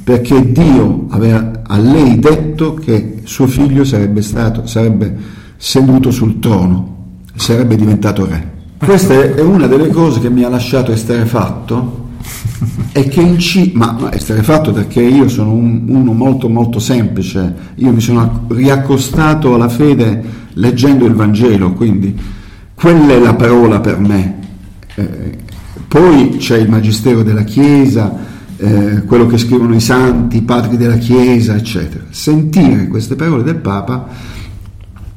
perché 0.03 0.51
Dio 0.51 1.05
aveva 1.09 1.50
a 1.73 1.77
lei 1.77 2.19
detto 2.19 2.73
che 2.73 3.19
suo 3.23 3.47
figlio 3.47 3.85
sarebbe, 3.85 4.21
stato, 4.21 4.67
sarebbe 4.67 5.15
seduto 5.55 6.11
sul 6.11 6.39
trono, 6.39 6.97
sarebbe 7.33 7.77
diventato 7.77 8.25
re. 8.25 8.51
Questa 8.77 9.13
è 9.13 9.39
una 9.39 9.67
delle 9.67 9.87
cose 9.87 10.19
che 10.19 10.29
mi 10.29 10.43
ha 10.43 10.49
lasciato 10.49 10.91
esterefatto 10.91 12.09
e 12.91 13.05
che 13.07 13.21
inci- 13.21 13.71
ma, 13.73 13.95
ma 13.97 14.11
esterefatto 14.11 14.73
perché 14.73 15.01
io 15.01 15.29
sono 15.29 15.53
un- 15.53 15.85
uno 15.87 16.11
molto 16.11 16.49
molto 16.49 16.79
semplice, 16.79 17.55
io 17.75 17.91
mi 17.93 18.01
sono 18.01 18.45
riaccostato 18.49 19.53
alla 19.55 19.69
fede 19.69 20.21
leggendo 20.55 21.05
il 21.05 21.13
Vangelo, 21.13 21.71
quindi 21.71 22.19
quella 22.73 23.13
è 23.13 23.19
la 23.19 23.35
parola 23.35 23.79
per 23.79 23.97
me. 23.97 24.39
Eh, 24.95 25.37
poi 25.87 26.35
c'è 26.37 26.57
il 26.57 26.69
Magistero 26.69 27.23
della 27.23 27.43
Chiesa, 27.43 28.13
eh, 28.61 29.03
quello 29.05 29.25
che 29.25 29.39
scrivono 29.39 29.73
i 29.73 29.79
santi, 29.79 30.37
i 30.37 30.41
padri 30.43 30.77
della 30.77 30.97
Chiesa, 30.97 31.55
eccetera. 31.55 32.03
Sentire 32.11 32.87
queste 32.87 33.15
parole 33.15 33.41
del 33.41 33.55
Papa 33.55 34.07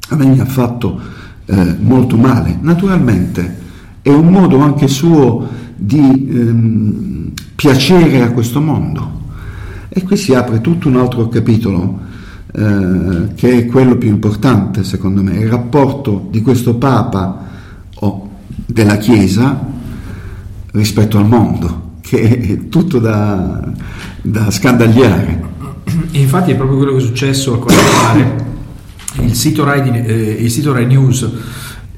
a 0.08 0.16
me 0.16 0.26
mi 0.26 0.40
ha 0.40 0.46
fatto 0.46 0.98
eh, 1.44 1.76
molto 1.78 2.16
male. 2.16 2.56
Naturalmente 2.58 3.62
è 4.00 4.08
un 4.08 4.28
modo 4.28 4.60
anche 4.60 4.88
suo 4.88 5.46
di 5.76 5.98
ehm, 6.30 7.32
piacere 7.54 8.22
a 8.22 8.30
questo 8.30 8.62
mondo. 8.62 9.22
E 9.90 10.02
qui 10.02 10.16
si 10.16 10.34
apre 10.34 10.62
tutto 10.62 10.88
un 10.88 10.96
altro 10.96 11.28
capitolo 11.28 12.00
eh, 12.50 13.34
che 13.34 13.58
è 13.58 13.66
quello 13.66 13.96
più 13.96 14.08
importante 14.08 14.84
secondo 14.84 15.22
me, 15.22 15.36
il 15.36 15.48
rapporto 15.48 16.28
di 16.30 16.40
questo 16.40 16.76
Papa 16.76 17.48
o 17.96 18.28
della 18.64 18.96
Chiesa 18.96 19.72
rispetto 20.72 21.18
al 21.18 21.26
mondo, 21.26 21.83
che 22.14 22.38
è 22.38 22.68
tutto 22.68 22.98
da, 22.98 23.60
da 24.22 24.50
scandagliare. 24.50 25.52
Infatti 26.12 26.52
è 26.52 26.56
proprio 26.56 26.78
quello 26.78 26.92
che 26.92 26.98
è 26.98 27.06
successo 27.06 27.54
a 27.54 27.64
pare. 27.64 28.52
Il 29.20 29.34
sito 29.34 29.64
Rai, 29.64 29.82
di- 29.82 30.04
eh, 30.04 30.36
il 30.40 30.50
sito 30.50 30.72
Rai 30.72 30.86
News 30.86 31.28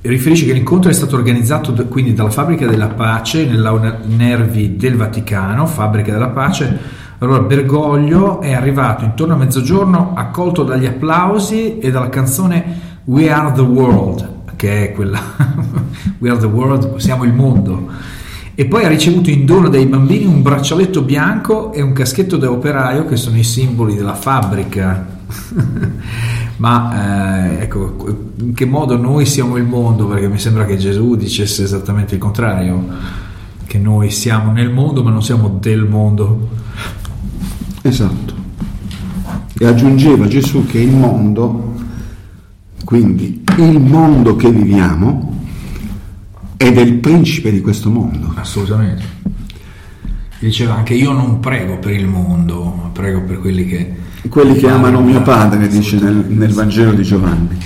riferisce 0.02 0.44
che 0.44 0.52
l'incontro 0.52 0.90
è 0.90 0.94
stato 0.94 1.16
organizzato 1.16 1.72
d- 1.72 1.88
quindi 1.88 2.12
dalla 2.14 2.30
Fabbrica 2.30 2.66
della 2.66 2.88
Pace 2.88 3.46
nell'Aula 3.46 3.98
Nervi 4.06 4.76
del 4.76 4.96
Vaticano, 4.96 5.66
Fabbrica 5.66 6.12
della 6.12 6.28
Pace. 6.28 7.04
Allora 7.18 7.40
Bergoglio 7.40 8.40
è 8.40 8.52
arrivato 8.52 9.04
intorno 9.04 9.34
a 9.34 9.36
mezzogiorno 9.38 10.12
accolto 10.14 10.62
dagli 10.64 10.84
applausi 10.84 11.78
e 11.78 11.90
dalla 11.90 12.10
canzone 12.10 13.00
We 13.04 13.30
Are 13.30 13.52
the 13.54 13.62
World, 13.62 14.28
che 14.56 14.88
è 14.88 14.92
quella 14.92 15.18
We 16.18 16.28
Are 16.28 16.38
the 16.38 16.46
World, 16.46 16.96
siamo 16.96 17.24
il 17.24 17.32
mondo. 17.32 17.88
E 18.58 18.64
poi 18.64 18.86
ha 18.86 18.88
ricevuto 18.88 19.28
in 19.28 19.44
dono 19.44 19.68
dai 19.68 19.84
bambini 19.84 20.24
un 20.24 20.40
braccialetto 20.40 21.02
bianco 21.02 21.74
e 21.74 21.82
un 21.82 21.92
caschetto 21.92 22.38
da 22.38 22.50
operaio 22.50 23.04
che 23.04 23.16
sono 23.16 23.36
i 23.36 23.44
simboli 23.44 23.94
della 23.94 24.14
fabbrica. 24.14 25.06
Ma 26.56 27.58
eh, 27.58 27.64
ecco, 27.64 28.24
in 28.38 28.54
che 28.54 28.64
modo 28.64 28.96
noi 28.96 29.26
siamo 29.26 29.58
il 29.58 29.64
mondo? 29.64 30.06
Perché 30.06 30.28
mi 30.28 30.38
sembra 30.38 30.64
che 30.64 30.78
Gesù 30.78 31.16
dicesse 31.16 31.64
esattamente 31.64 32.14
il 32.14 32.20
contrario, 32.20 32.82
che 33.66 33.76
noi 33.76 34.10
siamo 34.10 34.52
nel 34.52 34.70
mondo 34.70 35.02
ma 35.02 35.10
non 35.10 35.22
siamo 35.22 35.58
del 35.60 35.84
mondo. 35.84 36.48
Esatto. 37.82 38.34
E 39.58 39.66
aggiungeva 39.66 40.26
Gesù 40.28 40.64
che 40.64 40.78
il 40.78 40.92
mondo, 40.92 41.74
quindi 42.84 43.44
il 43.58 43.80
mondo 43.80 44.34
che 44.34 44.50
viviamo, 44.50 45.35
è 46.56 46.72
del 46.72 46.94
principe 46.94 47.50
di 47.50 47.60
questo 47.60 47.90
mondo. 47.90 48.32
Assolutamente. 48.34 49.04
Diceva 50.38 50.74
anche 50.76 50.94
io 50.94 51.12
non 51.12 51.40
prego 51.40 51.78
per 51.78 51.92
il 51.92 52.06
mondo, 52.06 52.64
ma 52.64 52.88
prego 52.92 53.22
per 53.22 53.40
quelli 53.40 53.66
che... 53.66 53.94
Quelli 54.28 54.54
che 54.56 54.68
amano 54.68 55.00
mio 55.00 55.22
padre, 55.22 55.68
dice 55.68 55.98
nel, 56.00 56.24
nel 56.28 56.52
Vangelo 56.52 56.92
di 56.92 57.02
Giovanni. 57.02 57.56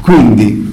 Quindi, 0.00 0.64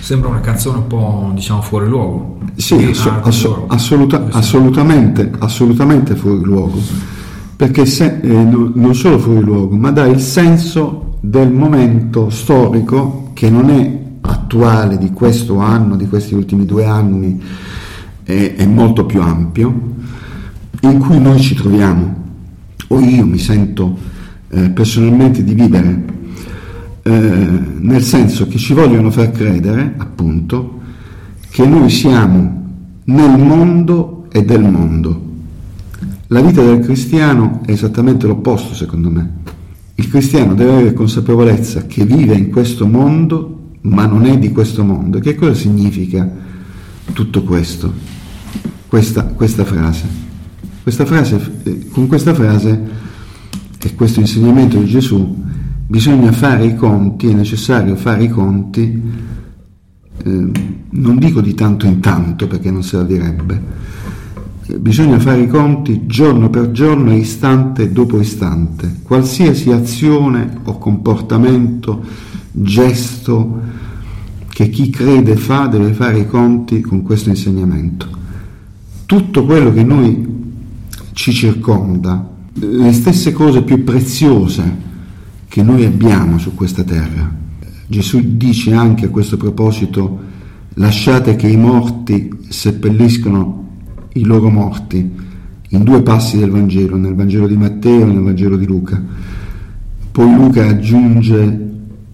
Sembra 0.00 0.30
una 0.30 0.40
canzone 0.40 0.78
un 0.78 0.86
po' 0.86 1.30
diciamo 1.34 1.60
fuori 1.60 1.86
luogo. 1.86 2.38
sì, 2.56 2.74
asso- 3.20 3.48
world. 3.50 3.72
assoluta- 3.72 4.26
assolutamente, 4.30 5.30
assolutamente 5.38 6.14
fuori 6.16 6.42
luogo, 6.44 6.80
perché 7.54 7.84
se- 7.84 8.18
eh, 8.22 8.26
no- 8.28 8.72
non 8.74 8.94
solo 8.94 9.18
fuori 9.18 9.40
luogo, 9.42 9.76
ma 9.76 9.90
dà 9.90 10.06
il 10.06 10.20
senso 10.20 11.18
del 11.20 11.52
momento 11.52 12.30
storico 12.30 13.30
che 13.34 13.50
non 13.50 13.68
è 13.68 13.97
attuale 14.28 14.98
di 14.98 15.10
questo 15.10 15.58
anno, 15.58 15.96
di 15.96 16.06
questi 16.06 16.34
ultimi 16.34 16.66
due 16.66 16.84
anni, 16.84 17.40
è, 18.22 18.54
è 18.56 18.66
molto 18.66 19.06
più 19.06 19.22
ampio, 19.22 19.96
in 20.80 20.98
cui 20.98 21.18
noi 21.18 21.40
ci 21.40 21.54
troviamo, 21.54 22.14
o 22.88 23.00
io 23.00 23.26
mi 23.26 23.38
sento 23.38 23.96
eh, 24.50 24.70
personalmente 24.70 25.42
di 25.42 25.54
vivere. 25.54 26.04
eh, 27.02 27.60
nel 27.80 28.02
senso 28.02 28.46
che 28.48 28.58
ci 28.58 28.74
vogliono 28.74 29.10
far 29.10 29.30
credere, 29.30 29.94
appunto, 29.96 30.80
che 31.50 31.66
noi 31.66 31.88
siamo 31.88 32.66
nel 33.04 33.38
mondo 33.38 34.26
e 34.30 34.44
del 34.44 34.62
mondo. 34.62 35.26
La 36.26 36.42
vita 36.42 36.62
del 36.62 36.80
cristiano 36.80 37.60
è 37.64 37.70
esattamente 37.70 38.26
l'opposto, 38.26 38.74
secondo 38.74 39.10
me. 39.10 39.30
Il 39.94 40.10
cristiano 40.10 40.54
deve 40.54 40.72
avere 40.72 40.92
consapevolezza 40.92 41.86
che 41.86 42.04
vive 42.04 42.34
in 42.34 42.50
questo 42.50 42.86
mondo, 42.86 43.57
ma 43.82 44.06
non 44.06 44.24
è 44.26 44.38
di 44.38 44.52
questo 44.52 44.84
mondo. 44.84 45.18
Che 45.18 45.34
cosa 45.34 45.54
significa 45.54 46.28
tutto 47.12 47.42
questo? 47.42 47.92
Questa, 48.86 49.24
questa 49.24 49.64
frase. 49.64 50.06
Questa 50.82 51.04
frase. 51.04 51.60
Eh, 51.62 51.88
con 51.88 52.06
questa 52.06 52.34
frase 52.34 53.06
e 53.80 53.94
questo 53.94 54.20
insegnamento 54.20 54.78
di 54.78 54.86
Gesù 54.86 55.44
bisogna 55.88 56.32
fare 56.32 56.66
i 56.66 56.76
conti, 56.76 57.28
è 57.28 57.32
necessario 57.32 57.96
fare 57.96 58.24
i 58.24 58.28
conti, 58.28 59.02
eh, 60.22 60.50
non 60.90 61.18
dico 61.18 61.40
di 61.40 61.54
tanto 61.54 61.86
in 61.86 62.00
tanto 62.00 62.46
perché 62.46 62.70
non 62.70 62.82
servirebbe, 62.82 63.62
bisogna 64.76 65.18
fare 65.18 65.40
i 65.40 65.48
conti 65.48 66.02
giorno 66.04 66.50
per 66.50 66.72
giorno, 66.72 67.14
istante 67.14 67.90
dopo 67.90 68.20
istante. 68.20 68.96
Qualsiasi 69.02 69.70
azione 69.70 70.58
o 70.64 70.76
comportamento, 70.76 72.04
gesto 72.50 73.60
che 74.48 74.70
chi 74.70 74.90
crede 74.90 75.36
fa 75.36 75.66
deve 75.66 75.92
fare 75.92 76.18
i 76.20 76.26
conti 76.26 76.80
con 76.80 77.02
questo 77.02 77.28
insegnamento. 77.28 78.08
Tutto 79.06 79.44
quello 79.44 79.72
che 79.72 79.84
noi 79.84 80.36
ci 81.12 81.32
circonda, 81.32 82.28
le 82.54 82.92
stesse 82.92 83.32
cose 83.32 83.62
più 83.62 83.84
preziose 83.84 84.86
che 85.48 85.62
noi 85.62 85.84
abbiamo 85.84 86.38
su 86.38 86.54
questa 86.54 86.82
terra. 86.82 87.32
Gesù 87.86 88.36
dice 88.36 88.74
anche 88.74 89.06
a 89.06 89.10
questo 89.10 89.36
proposito, 89.36 90.18
lasciate 90.74 91.36
che 91.36 91.48
i 91.48 91.56
morti 91.56 92.28
seppelliscono 92.48 93.66
i 94.14 94.24
loro 94.24 94.50
morti 94.50 95.10
in 95.70 95.82
due 95.84 96.02
passi 96.02 96.38
del 96.38 96.50
Vangelo, 96.50 96.96
nel 96.96 97.14
Vangelo 97.14 97.46
di 97.46 97.56
Matteo 97.56 98.02
e 98.02 98.12
nel 98.12 98.22
Vangelo 98.22 98.56
di 98.56 98.66
Luca. 98.66 99.02
Poi 100.10 100.34
Luca 100.34 100.66
aggiunge 100.66 101.67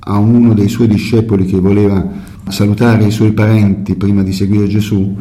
a 0.05 0.19
uno 0.19 0.55
dei 0.55 0.69
suoi 0.69 0.89
discepoli 0.89 1.45
che 1.45 1.59
voleva 1.59 2.07
salutare 2.49 3.07
i 3.07 3.11
suoi 3.11 3.33
parenti 3.33 3.95
prima 3.95 4.23
di 4.23 4.33
seguire 4.33 4.67
Gesù, 4.69 5.17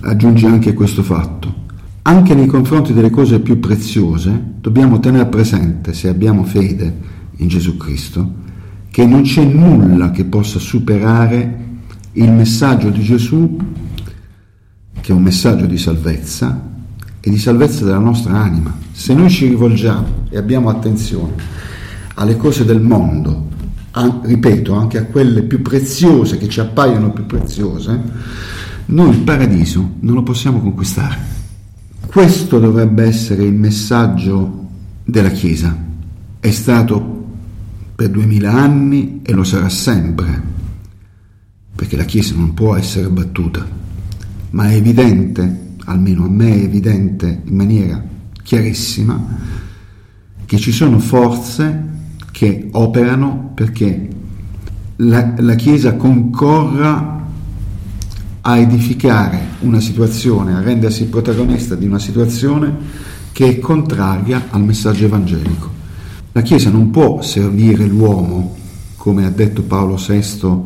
aggiunge 0.00 0.46
anche 0.46 0.74
questo 0.74 1.02
fatto. 1.02 1.62
Anche 2.02 2.34
nei 2.34 2.46
confronti 2.46 2.92
delle 2.92 3.10
cose 3.10 3.40
più 3.40 3.60
preziose 3.60 4.54
dobbiamo 4.60 5.00
tenere 5.00 5.26
presente, 5.26 5.94
se 5.94 6.08
abbiamo 6.08 6.44
fede 6.44 7.12
in 7.36 7.48
Gesù 7.48 7.76
Cristo, 7.76 8.42
che 8.90 9.06
non 9.06 9.22
c'è 9.22 9.44
nulla 9.44 10.10
che 10.10 10.24
possa 10.24 10.58
superare 10.58 11.62
il 12.12 12.30
messaggio 12.30 12.90
di 12.90 13.02
Gesù 13.02 13.56
che 15.04 15.12
è 15.12 15.14
un 15.14 15.22
messaggio 15.22 15.66
di 15.66 15.76
salvezza 15.76 16.62
e 17.20 17.28
di 17.28 17.38
salvezza 17.38 17.84
della 17.84 17.98
nostra 17.98 18.40
anima. 18.40 18.74
Se 18.90 19.12
noi 19.12 19.28
ci 19.28 19.46
rivolgiamo 19.46 20.28
e 20.30 20.38
abbiamo 20.38 20.70
attenzione 20.70 21.34
alle 22.14 22.38
cose 22.38 22.64
del 22.64 22.80
mondo, 22.80 23.48
a, 23.96 24.20
ripeto, 24.22 24.74
anche 24.74 24.98
a 24.98 25.04
quelle 25.04 25.42
più 25.42 25.62
preziose, 25.62 26.38
che 26.38 26.48
ci 26.48 26.60
appaiono 26.60 27.12
più 27.12 27.26
preziose, 27.26 28.00
noi 28.86 29.10
il 29.10 29.20
paradiso 29.22 29.94
non 30.00 30.14
lo 30.14 30.22
possiamo 30.22 30.60
conquistare. 30.60 31.32
Questo 32.06 32.58
dovrebbe 32.58 33.04
essere 33.04 33.44
il 33.44 33.54
messaggio 33.54 34.68
della 35.04 35.30
Chiesa. 35.30 35.76
È 36.38 36.50
stato 36.50 37.12
per 37.94 38.10
duemila 38.10 38.52
anni 38.52 39.20
e 39.22 39.32
lo 39.32 39.44
sarà 39.44 39.68
sempre, 39.68 40.42
perché 41.74 41.96
la 41.96 42.04
Chiesa 42.04 42.34
non 42.34 42.54
può 42.54 42.76
essere 42.76 43.08
battuta 43.08 43.82
ma 44.54 44.70
è 44.70 44.74
evidente, 44.76 45.74
almeno 45.86 46.24
a 46.24 46.28
me 46.28 46.54
è 46.54 46.62
evidente 46.62 47.42
in 47.44 47.56
maniera 47.56 48.02
chiarissima, 48.42 49.20
che 50.44 50.58
ci 50.58 50.70
sono 50.70 50.98
forze 51.00 51.92
che 52.34 52.66
operano 52.72 53.52
perché 53.54 54.08
la, 54.96 55.34
la 55.36 55.54
Chiesa 55.54 55.94
concorra 55.94 57.24
a 58.40 58.56
edificare 58.58 59.40
una 59.60 59.78
situazione, 59.78 60.52
a 60.52 60.60
rendersi 60.60 61.04
protagonista 61.04 61.76
di 61.76 61.86
una 61.86 62.00
situazione 62.00 62.74
che 63.30 63.46
è 63.50 63.58
contraria 63.60 64.48
al 64.50 64.64
messaggio 64.64 65.04
evangelico. 65.04 65.70
La 66.32 66.42
Chiesa 66.42 66.70
non 66.70 66.90
può 66.90 67.22
servire 67.22 67.86
l'uomo, 67.86 68.56
come 68.96 69.26
ha 69.26 69.30
detto 69.30 69.62
Paolo 69.62 69.94
VI 69.94 70.56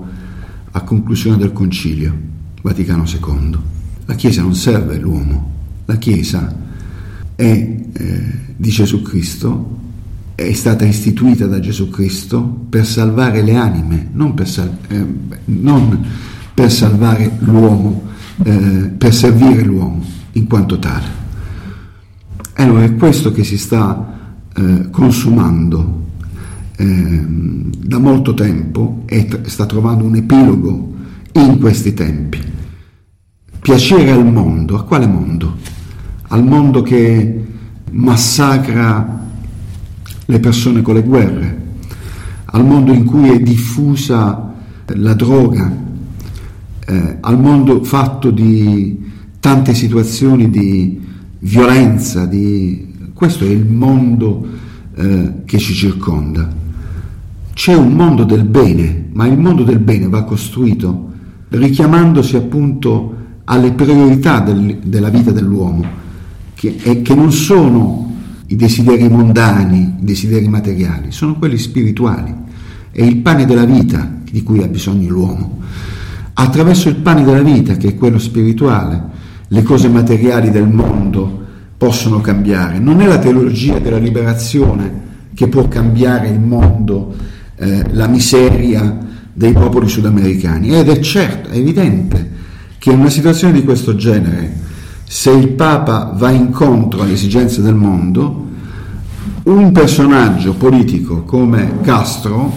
a 0.70 0.80
conclusione 0.80 1.36
del 1.36 1.52
Concilio 1.52 2.16
Vaticano 2.62 3.04
II. 3.04 3.58
La 4.06 4.14
Chiesa 4.14 4.40
non 4.40 4.54
serve 4.54 4.96
l'uomo, 4.96 5.50
la 5.84 5.96
Chiesa 5.96 6.50
è 7.34 7.44
eh, 7.44 8.34
di 8.56 8.70
Gesù 8.70 9.02
Cristo, 9.02 9.86
è 10.38 10.52
stata 10.52 10.84
istituita 10.84 11.46
da 11.46 11.58
Gesù 11.58 11.90
Cristo 11.90 12.40
per 12.68 12.86
salvare 12.86 13.42
le 13.42 13.56
anime, 13.56 14.08
non 14.12 14.34
per, 14.34 14.48
sal- 14.48 14.78
eh, 14.86 15.04
non 15.46 16.06
per 16.54 16.70
salvare 16.70 17.38
l'uomo, 17.40 18.04
eh, 18.44 18.92
per 18.96 19.12
servire 19.12 19.62
l'uomo 19.64 20.00
in 20.32 20.46
quanto 20.46 20.78
tale. 20.78 21.06
Allora 22.54 22.84
è 22.84 22.94
questo 22.94 23.32
che 23.32 23.42
si 23.42 23.58
sta 23.58 24.36
eh, 24.54 24.90
consumando 24.92 26.06
ehm, 26.76 27.72
da 27.76 27.98
molto 27.98 28.32
tempo 28.32 29.02
e 29.06 29.26
t- 29.26 29.44
sta 29.46 29.66
trovando 29.66 30.04
un 30.04 30.14
epilogo 30.14 30.94
in 31.32 31.58
questi 31.58 31.94
tempi 31.94 32.38
piacere 33.58 34.12
al 34.12 34.24
mondo. 34.24 34.76
A 34.76 34.84
quale 34.84 35.08
mondo? 35.08 35.56
Al 36.28 36.44
mondo 36.44 36.82
che 36.82 37.44
massacra 37.90 39.26
le 40.30 40.40
persone 40.40 40.82
con 40.82 40.92
le 40.94 41.02
guerre, 41.02 41.66
al 42.44 42.62
mondo 42.62 42.92
in 42.92 43.06
cui 43.06 43.30
è 43.30 43.40
diffusa 43.40 44.52
la 44.84 45.14
droga, 45.14 45.74
eh, 46.86 47.16
al 47.18 47.40
mondo 47.40 47.82
fatto 47.82 48.30
di 48.30 49.06
tante 49.40 49.72
situazioni 49.72 50.50
di 50.50 51.00
violenza, 51.38 52.26
di... 52.26 52.94
questo 53.14 53.44
è 53.44 53.48
il 53.48 53.64
mondo 53.64 54.46
eh, 54.96 55.32
che 55.46 55.56
ci 55.56 55.72
circonda. 55.72 56.56
C'è 57.54 57.74
un 57.74 57.92
mondo 57.92 58.24
del 58.24 58.44
bene, 58.44 59.06
ma 59.14 59.26
il 59.26 59.38
mondo 59.38 59.62
del 59.62 59.78
bene 59.78 60.08
va 60.08 60.24
costruito 60.24 61.10
richiamandosi 61.48 62.36
appunto 62.36 63.14
alle 63.44 63.72
priorità 63.72 64.40
del, 64.40 64.76
della 64.82 65.08
vita 65.08 65.30
dell'uomo, 65.30 65.86
che, 66.52 67.00
che 67.00 67.14
non 67.14 67.32
sono 67.32 68.07
i 68.50 68.56
desideri 68.56 69.08
mondani, 69.08 69.96
i 70.00 70.04
desideri 70.04 70.48
materiali, 70.48 71.12
sono 71.12 71.36
quelli 71.36 71.58
spirituali. 71.58 72.34
È 72.90 73.02
il 73.02 73.16
pane 73.18 73.44
della 73.44 73.64
vita 73.64 74.10
di 74.30 74.42
cui 74.42 74.62
ha 74.62 74.68
bisogno 74.68 75.10
l'uomo. 75.10 75.58
Attraverso 76.32 76.88
il 76.88 76.96
pane 76.96 77.24
della 77.24 77.42
vita, 77.42 77.76
che 77.76 77.88
è 77.88 77.94
quello 77.94 78.18
spirituale, 78.18 79.16
le 79.48 79.62
cose 79.62 79.88
materiali 79.88 80.50
del 80.50 80.68
mondo 80.68 81.44
possono 81.76 82.20
cambiare. 82.20 82.78
Non 82.78 83.00
è 83.00 83.06
la 83.06 83.18
teologia 83.18 83.78
della 83.78 83.98
liberazione 83.98 85.06
che 85.34 85.48
può 85.48 85.68
cambiare 85.68 86.28
il 86.28 86.40
mondo, 86.40 87.14
eh, 87.56 87.84
la 87.92 88.06
miseria 88.06 89.06
dei 89.32 89.52
popoli 89.52 89.88
sudamericani. 89.88 90.74
Ed 90.74 90.88
è 90.88 90.98
certo, 91.00 91.50
è 91.50 91.56
evidente 91.56 92.36
che 92.78 92.92
in 92.92 93.00
una 93.00 93.10
situazione 93.10 93.52
di 93.52 93.62
questo 93.62 93.94
genere, 93.94 94.52
se 95.10 95.30
il 95.30 95.48
Papa 95.48 96.12
va 96.14 96.30
incontro 96.30 97.00
alle 97.00 97.14
esigenze 97.14 97.62
del 97.62 97.74
mondo, 97.74 98.46
un 99.44 99.72
personaggio 99.72 100.52
politico 100.52 101.22
come 101.22 101.80
Castro 101.80 102.52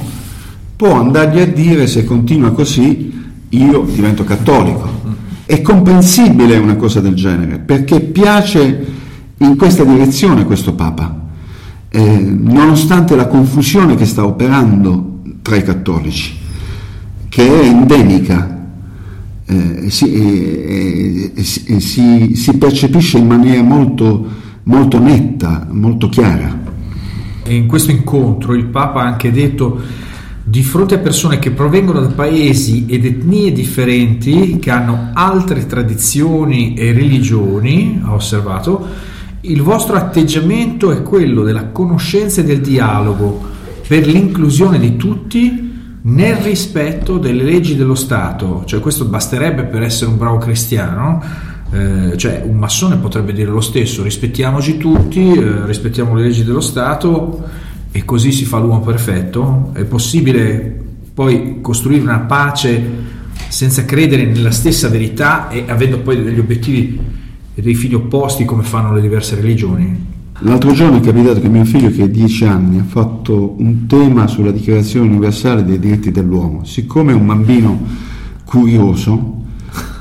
può 0.76 1.00
andargli 1.00 1.40
a 1.40 1.48
dire 1.48 1.88
se 1.88 2.04
continua 2.04 2.52
così 2.52 3.20
io 3.48 3.88
divento 3.90 4.26
cattolico. 4.26 5.00
È 5.46 5.62
comprensibile 5.62 6.58
una 6.58 6.76
cosa 6.76 7.00
del 7.00 7.14
genere 7.14 7.58
perché 7.58 8.02
piace 8.02 8.86
in 9.38 9.56
questa 9.56 9.86
direzione 9.86 10.46
questo 10.46 10.74
Papa, 10.74 11.20
eh, 11.88 12.02
nonostante 12.02 13.16
la 13.16 13.28
confusione 13.28 13.96
che 13.96 14.06
sta 14.06 14.26
operando 14.26 15.22
tra 15.42 15.56
i 15.56 15.64
cattolici, 15.64 16.38
che 17.30 17.62
è 17.62 17.66
endemica 17.66 18.61
eh, 19.52 19.90
si, 19.90 20.14
eh, 20.14 21.32
eh, 21.36 21.44
si, 21.44 22.32
si, 22.36 22.58
percepisce 22.58 23.18
in 23.18 23.28
maniera 23.28 23.62
molto, 23.62 24.26
molto 24.64 24.98
netta, 24.98 25.68
molto 25.70 26.08
chiara. 26.08 26.58
In 27.48 27.68
questo 27.68 27.92
incontro 27.92 28.54
il 28.54 28.68
Papa 28.68 29.02
ha 29.02 29.08
anche 29.08 29.30
detto 29.30 29.82
di 30.42 30.64
fronte 30.64 30.96
a 30.96 31.00
persone 31.00 31.38
che 31.38 31.52
provengono 31.52 32.00
da 32.00 32.08
paesi 32.08 32.86
ed 32.88 33.04
etnie 33.04 33.52
differenti, 33.52 34.58
che 34.58 34.72
hanno 34.72 35.10
altre 35.14 35.66
tradizioni 35.66 36.74
e 36.76 36.94
religioni, 36.94 38.00
ha 38.04 38.14
osservato, 38.14 38.88
il 39.42 39.62
vostro 39.62 39.98
atteggiamento 39.98 40.92
è 40.92 41.02
quello 41.02 41.44
della 41.44 41.66
conoscenza 41.66 42.40
e 42.40 42.46
del 42.46 42.62
dialogo, 42.62 43.50
per 43.86 44.08
l'inclusione 44.08 44.80
di 44.80 44.96
tutti 44.96 45.71
nel 46.04 46.36
rispetto 46.38 47.18
delle 47.18 47.44
leggi 47.44 47.76
dello 47.76 47.96
Stato, 47.96 48.64
cioè 48.66 48.80
questo 48.80 49.06
basterebbe 49.06 49.64
per 49.64 49.84
essere 49.84 50.10
un 50.10 50.18
bravo 50.18 50.38
cristiano, 50.38 51.24
eh, 51.72 52.18
cioè 52.18 52.42
un 52.46 52.58
massone 52.58 52.98
potrebbe 52.98 53.34
dire 53.34 53.52
lo 53.52 53.62
stesso, 53.62 54.02
rispettiamoci 54.02 54.78
tutti, 54.78 55.32
eh, 55.32 55.66
rispettiamo 55.66 56.16
le 56.16 56.24
leggi 56.24 56.44
dello 56.44 56.60
Stato 56.60 57.44
e 57.92 58.04
così 58.04 58.32
si 58.32 58.46
fa 58.46 58.58
l'uomo 58.58 58.82
perfetto, 58.82 59.70
è 59.74 59.84
possibile 59.84 60.80
poi 61.14 61.60
costruire 61.62 62.02
una 62.02 62.22
pace 62.22 63.10
senza 63.48 63.86
credere 63.86 64.26
nella 64.26 64.52
stessa 64.52 64.88
verità 64.88 65.50
e 65.50 65.66
avendo 65.68 66.00
poi 66.00 66.24
degli 66.24 66.40
obiettivi 66.40 67.00
e 67.54 67.62
dei 67.62 67.76
fini 67.76 67.94
opposti 67.94 68.46
come 68.46 68.64
fanno 68.64 68.94
le 68.94 69.02
diverse 69.02 69.36
religioni. 69.36 70.11
L'altro 70.44 70.72
giorno 70.74 70.98
è 70.98 71.02
capitato 71.02 71.40
che 71.40 71.50
mio 71.50 71.64
figlio, 71.66 71.92
che 71.92 72.02
ha 72.02 72.08
dieci 72.08 72.46
anni, 72.46 72.80
ha 72.80 72.84
fatto 72.84 73.54
un 73.60 73.86
tema 73.86 74.26
sulla 74.26 74.50
Dichiarazione 74.50 75.08
universale 75.08 75.64
dei 75.64 75.78
diritti 75.78 76.10
dell'uomo. 76.10 76.64
Siccome 76.64 77.12
è 77.12 77.16
un 77.16 77.28
bambino 77.28 77.80
curioso, 78.44 79.36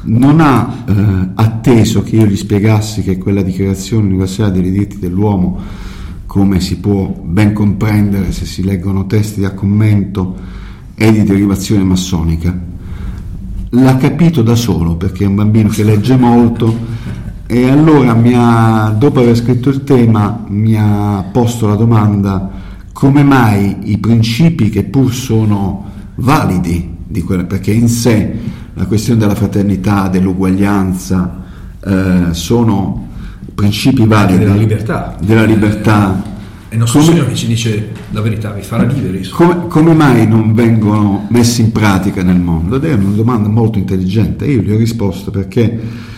non 0.04 0.40
ha 0.40 0.82
eh, 0.86 1.28
atteso 1.34 2.02
che 2.02 2.16
io 2.16 2.24
gli 2.24 2.36
spiegassi 2.36 3.02
che 3.02 3.18
quella 3.18 3.42
Dichiarazione 3.42 4.06
universale 4.06 4.52
dei 4.52 4.70
diritti 4.70 4.98
dell'uomo, 4.98 5.58
come 6.24 6.60
si 6.60 6.78
può 6.78 7.06
ben 7.22 7.52
comprendere 7.52 8.32
se 8.32 8.46
si 8.46 8.64
leggono 8.64 9.06
testi 9.06 9.44
a 9.44 9.52
commento, 9.52 10.36
è 10.94 11.12
di 11.12 11.22
derivazione 11.22 11.84
massonica. 11.84 12.58
L'ha 13.72 13.96
capito 13.98 14.40
da 14.40 14.54
solo 14.54 14.96
perché 14.96 15.24
è 15.24 15.26
un 15.26 15.34
bambino 15.34 15.68
che 15.68 15.84
legge 15.84 16.16
molto 16.16 16.74
e 17.52 17.68
allora 17.68 18.12
ha, 18.12 18.90
dopo 18.90 19.18
aver 19.18 19.34
scritto 19.34 19.70
il 19.70 19.82
tema 19.82 20.44
mi 20.46 20.76
ha 20.76 21.24
posto 21.32 21.66
la 21.66 21.74
domanda 21.74 22.48
come 22.92 23.24
mai 23.24 23.90
i 23.90 23.98
principi 23.98 24.70
che 24.70 24.84
pur 24.84 25.12
sono 25.12 25.90
validi, 26.14 26.96
quella, 27.24 27.42
perché 27.42 27.72
in 27.72 27.88
sé 27.88 28.38
la 28.74 28.86
questione 28.86 29.18
della 29.18 29.34
fraternità, 29.34 30.06
dell'uguaglianza 30.06 31.42
eh, 31.84 32.26
sono 32.30 33.08
principi 33.52 34.06
validi 34.06 34.44
della 34.44 34.54
libertà, 34.54 35.16
della 35.20 35.44
libertà 35.44 36.22
e 36.68 36.76
non 36.76 36.86
so 36.86 37.00
come, 37.00 37.26
che 37.26 37.34
ci 37.34 37.48
dice 37.48 37.90
la 38.10 38.20
verità, 38.20 38.52
vi 38.52 38.62
farà 38.62 38.84
liberi. 38.84 39.26
Come, 39.28 39.66
come, 39.66 39.92
mai 39.92 40.24
non 40.28 40.54
vengono 40.54 41.26
messi 41.30 41.62
in 41.62 41.72
pratica 41.72 42.22
nel 42.22 42.38
mondo? 42.38 42.76
Ed 42.76 42.84
è 42.84 42.92
una 42.92 43.16
domanda 43.16 43.48
molto 43.48 43.78
intelligente. 43.78 44.46
Io 44.46 44.62
gli 44.62 44.70
ho 44.70 44.76
risposto 44.76 45.32
perché 45.32 46.08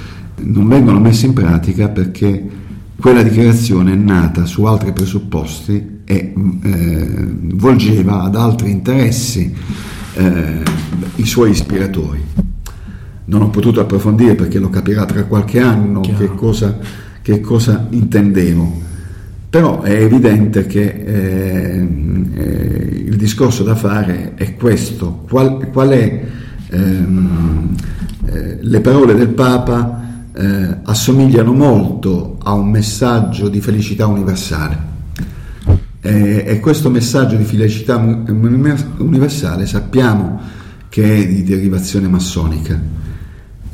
non 0.43 0.69
vengono 0.69 1.01
messe 1.01 1.27
in 1.27 1.33
pratica 1.33 1.89
perché 1.89 2.61
quella 3.03 3.23
dichiarazione 3.23 3.95
è 3.95 3.97
nata 3.97 4.45
su 4.45 4.65
altri 4.65 4.93
presupposti 4.93 6.01
e 6.05 6.33
eh, 6.63 7.27
volgeva 7.55 8.23
ad 8.23 8.37
altri 8.37 8.71
interessi 8.71 9.53
eh, 10.15 10.63
i 11.17 11.27
suoi 11.27 11.51
ispiratori. 11.51 12.21
Non 13.25 13.43
ho 13.43 13.51
potuto 13.51 13.81
approfondire 13.81 14.35
perché 14.35 14.59
lo 14.59 14.71
capirà 14.71 15.05
tra 15.05 15.25
qualche 15.25 15.61
anno 15.61 16.01
che 16.01 16.27
cosa, 16.35 16.79
che 17.23 17.41
cosa, 17.41 17.87
intendevo, 17.91 18.81
però 19.49 19.81
è 19.81 20.03
evidente 20.03 20.67
che 20.67 20.85
eh, 21.05 21.89
eh 22.35 23.05
il 23.05 23.17
discorso 23.17 23.63
da 23.63 23.75
fare 23.75 24.35
è 24.37 24.55
questo, 24.55 25.25
qual, 25.29 25.69
qual 25.71 25.89
è 25.91 26.25
ehm, 26.71 27.75
eh, 28.27 28.59
le 28.61 28.81
parole 28.81 29.15
del 29.15 29.29
Papa 29.29 30.03
eh, 30.35 30.79
assomigliano 30.85 31.53
molto 31.53 32.39
a 32.43 32.53
un 32.53 32.71
messaggio 32.71 33.49
di 33.49 33.61
felicità 33.61 34.07
universale. 34.07 34.91
Eh, 36.01 36.45
e 36.47 36.61
questo 36.61 36.91
messaggio 36.91 37.37
di 37.37 37.45
felicità 37.45 37.97
universale 37.97 39.67
sappiamo 39.67 40.41
che 40.89 41.17
è 41.17 41.27
di 41.27 41.45
derivazione 41.45 42.09
massonica. 42.09 42.81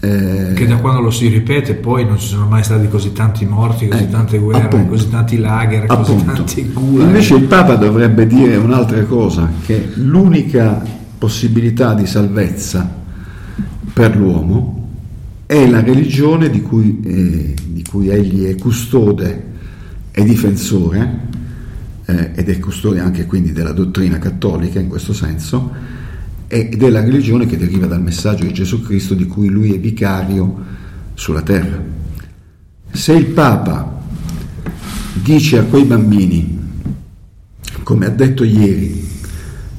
Eh, 0.01 0.53
che 0.55 0.67
da 0.67 0.77
quando 0.77 1.01
lo 1.01 1.11
si 1.11 1.27
ripete 1.27 1.75
poi 1.75 2.05
non 2.05 2.19
ci 2.19 2.29
sono 2.29 2.47
mai 2.47 2.63
stati 2.63 2.87
così 2.89 3.13
tanti 3.13 3.45
morti, 3.47 3.89
così 3.89 4.05
eh, 4.05 4.11
tante 4.11 4.39
guerre, 4.39 4.65
appunto, 4.65 4.91
così 4.91 5.11
tanti 5.11 5.39
lager, 5.39 5.87
così 5.87 6.11
appunto. 6.13 6.33
tanti 6.33 6.71
gulag. 6.73 7.07
Invece 7.07 7.35
il 7.35 7.45
Papa 7.45 7.75
dovrebbe 7.75 8.27
dire 8.27 8.57
un'altra 8.57 9.03
cosa, 9.05 9.51
che 9.65 9.91
l'unica 9.95 10.85
possibilità 11.19 11.95
di 11.95 12.07
salvezza 12.07 12.89
per 13.93 14.17
l'uomo 14.17 14.78
è 15.49 15.67
la 15.67 15.81
religione 15.81 16.51
di 16.51 16.61
cui, 16.61 17.01
eh, 17.03 17.55
di 17.67 17.83
cui 17.83 18.11
egli 18.11 18.45
è 18.45 18.55
custode 18.57 19.45
e 20.11 20.23
difensore, 20.23 21.21
eh, 22.05 22.33
ed 22.35 22.51
è 22.51 22.59
custode 22.59 23.01
anche 23.01 23.25
quindi 23.25 23.53
della 23.53 23.73
dottrina 23.73 24.19
cattolica 24.19 24.79
in 24.79 24.89
questo 24.89 25.15
senso, 25.15 25.73
ed 26.49 26.83
è 26.83 26.91
la 26.91 27.01
religione 27.01 27.47
che 27.47 27.57
deriva 27.57 27.87
dal 27.87 28.03
messaggio 28.03 28.45
di 28.45 28.53
Gesù 28.53 28.83
Cristo 28.83 29.15
di 29.15 29.25
cui 29.25 29.49
lui 29.49 29.73
è 29.73 29.81
vicario 29.81 30.65
sulla 31.15 31.41
terra. 31.41 31.83
Se 32.91 33.15
il 33.15 33.29
Papa 33.29 34.03
dice 35.15 35.61
a 35.61 35.65
quei 35.65 35.85
bambini, 35.85 36.59
come 37.85 38.05
ha 38.05 38.11
detto 38.11 38.45
ieri, 38.45 39.03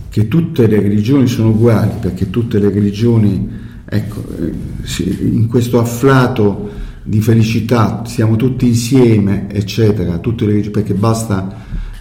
che 0.10 0.27
tutte 0.27 0.65
le 0.65 0.79
religioni 0.79 1.27
sono 1.27 1.49
uguali 1.49 1.91
perché 2.01 2.32
tutte 2.32 2.58
le 2.58 2.71
religioni 2.71 3.59
Ecco, 3.91 4.23
in 4.99 5.47
questo 5.47 5.80
afflato 5.80 6.69
di 7.02 7.21
felicità 7.21 8.04
siamo 8.06 8.36
tutti 8.36 8.67
insieme, 8.67 9.52
eccetera, 9.52 10.19
tutte 10.19 10.45
le, 10.45 10.69
perché 10.69 10.93
basta, 10.93 11.56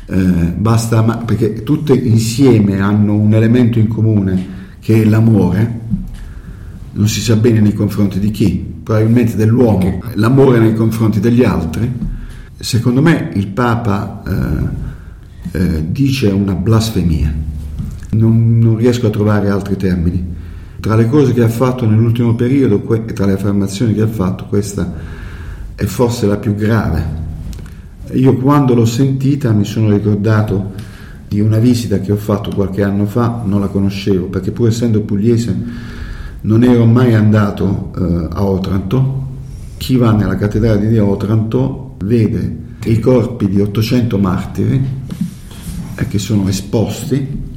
eh, 0.04 0.52
basta, 0.54 1.02
perché 1.02 1.62
tutte 1.62 1.94
insieme 1.94 2.78
hanno 2.80 3.14
un 3.14 3.32
elemento 3.32 3.78
in 3.78 3.88
comune 3.88 4.56
che 4.80 5.00
è 5.00 5.04
l'amore, 5.06 5.80
non 6.92 7.08
si 7.08 7.22
sa 7.22 7.36
bene 7.36 7.60
nei 7.60 7.72
confronti 7.72 8.18
di 8.18 8.32
chi, 8.32 8.62
probabilmente 8.82 9.34
dell'uomo, 9.34 10.02
l'amore 10.16 10.58
nei 10.58 10.74
confronti 10.74 11.20
degli 11.20 11.42
altri. 11.42 11.90
Secondo 12.58 13.00
me 13.00 13.30
il 13.32 13.46
Papa 13.46 14.22
eh, 14.26 15.58
eh, 15.58 15.90
dice 15.90 16.28
una 16.28 16.54
blasfemia, 16.54 17.34
non, 18.10 18.58
non 18.58 18.76
riesco 18.76 19.06
a 19.06 19.10
trovare 19.10 19.48
altri 19.48 19.78
termini 19.78 20.36
tra 20.80 20.94
le 20.94 21.08
cose 21.08 21.32
che 21.32 21.42
ha 21.42 21.48
fatto 21.48 21.86
nell'ultimo 21.86 22.34
periodo 22.34 22.82
e 22.94 23.12
tra 23.12 23.26
le 23.26 23.32
affermazioni 23.32 23.94
che 23.94 24.02
ha 24.02 24.08
fatto, 24.08 24.44
questa 24.44 24.92
è 25.74 25.84
forse 25.84 26.26
la 26.26 26.36
più 26.36 26.54
grave. 26.54 27.26
Io 28.12 28.36
quando 28.36 28.74
l'ho 28.74 28.84
sentita 28.84 29.52
mi 29.52 29.64
sono 29.64 29.90
ricordato 29.90 30.72
di 31.28 31.40
una 31.40 31.58
visita 31.58 32.00
che 32.00 32.12
ho 32.12 32.16
fatto 32.16 32.50
qualche 32.54 32.82
anno 32.82 33.06
fa, 33.06 33.42
non 33.44 33.60
la 33.60 33.66
conoscevo 33.66 34.26
perché 34.26 34.50
pur 34.50 34.68
essendo 34.68 35.02
pugliese 35.02 35.56
non 36.40 36.62
ero 36.62 36.84
mai 36.86 37.14
andato 37.14 37.92
eh, 37.96 38.28
a 38.30 38.44
Otranto. 38.44 39.26
Chi 39.76 39.96
va 39.96 40.12
nella 40.12 40.36
cattedrale 40.36 40.88
di 40.88 40.98
Otranto 40.98 41.96
vede 42.04 42.66
i 42.84 42.98
corpi 43.00 43.48
di 43.48 43.60
800 43.60 44.18
martiri 44.18 44.86
eh, 45.96 46.08
che 46.08 46.18
sono 46.18 46.48
esposti 46.48 47.47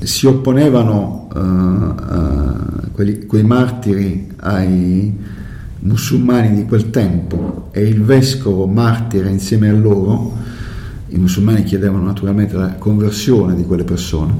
si 0.00 0.26
opponevano 0.26 1.28
uh, 1.34 1.38
uh, 1.38 2.90
quelli, 2.92 3.26
quei 3.26 3.42
martiri 3.42 4.28
ai 4.38 5.14
musulmani 5.80 6.54
di 6.54 6.64
quel 6.64 6.90
tempo 6.90 7.68
e 7.72 7.82
il 7.86 8.02
vescovo 8.02 8.66
martire 8.66 9.30
insieme 9.30 9.68
a 9.68 9.72
loro, 9.72 10.36
i 11.08 11.18
musulmani 11.18 11.62
chiedevano 11.62 12.04
naturalmente 12.04 12.56
la 12.56 12.74
conversione 12.74 13.54
di 13.54 13.64
quelle 13.64 13.84
persone 13.84 14.34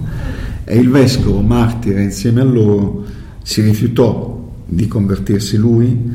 e 0.64 0.78
il 0.78 0.90
vescovo 0.90 1.40
martire 1.40 2.02
insieme 2.02 2.40
a 2.40 2.44
loro 2.44 3.04
si 3.42 3.60
rifiutò 3.60 4.50
di 4.66 4.88
convertirsi 4.88 5.56
lui 5.56 6.14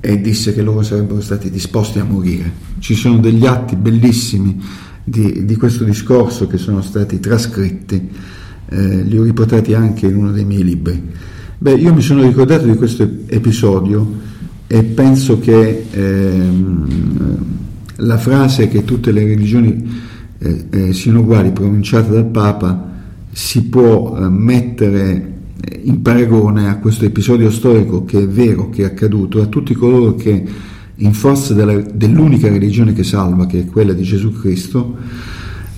e 0.00 0.20
disse 0.20 0.52
che 0.52 0.62
loro 0.62 0.82
sarebbero 0.82 1.20
stati 1.20 1.50
disposti 1.50 2.00
a 2.00 2.04
morire. 2.04 2.50
Ci 2.80 2.94
sono 2.94 3.18
degli 3.18 3.46
atti 3.46 3.76
bellissimi 3.76 4.60
di, 5.04 5.44
di 5.44 5.56
questo 5.56 5.84
discorso 5.84 6.48
che 6.48 6.58
sono 6.58 6.82
stati 6.82 7.20
trascritti 7.20 8.10
eh, 8.68 9.02
li 9.02 9.18
ho 9.18 9.22
riportati 9.22 9.74
anche 9.74 10.06
in 10.06 10.16
uno 10.16 10.32
dei 10.32 10.44
miei 10.44 10.64
libri. 10.64 11.02
Beh, 11.58 11.74
io 11.74 11.94
mi 11.94 12.02
sono 12.02 12.22
ricordato 12.22 12.66
di 12.66 12.74
questo 12.74 13.08
episodio 13.26 14.24
e 14.66 14.82
penso 14.82 15.38
che 15.38 15.86
ehm, 15.90 17.36
la 17.96 18.18
frase 18.18 18.68
che 18.68 18.84
tutte 18.84 19.10
le 19.12 19.24
religioni 19.24 20.00
eh, 20.38 20.64
eh, 20.68 20.92
siano 20.92 21.20
uguali 21.20 21.52
pronunciata 21.52 22.12
dal 22.12 22.26
Papa 22.26 22.92
si 23.32 23.64
può 23.64 24.18
eh, 24.18 24.28
mettere 24.28 25.34
in 25.84 26.02
paragone 26.02 26.68
a 26.68 26.76
questo 26.76 27.06
episodio 27.06 27.50
storico 27.50 28.04
che 28.04 28.18
è 28.18 28.28
vero, 28.28 28.68
che 28.68 28.82
è 28.82 28.84
accaduto, 28.84 29.40
a 29.40 29.46
tutti 29.46 29.72
coloro 29.74 30.14
che 30.14 30.44
in 30.94 31.12
forza 31.14 31.54
della, 31.54 31.80
dell'unica 31.80 32.48
religione 32.48 32.92
che 32.92 33.02
salva, 33.02 33.46
che 33.46 33.60
è 33.60 33.64
quella 33.66 33.92
di 33.92 34.02
Gesù 34.02 34.32
Cristo, 34.32 34.96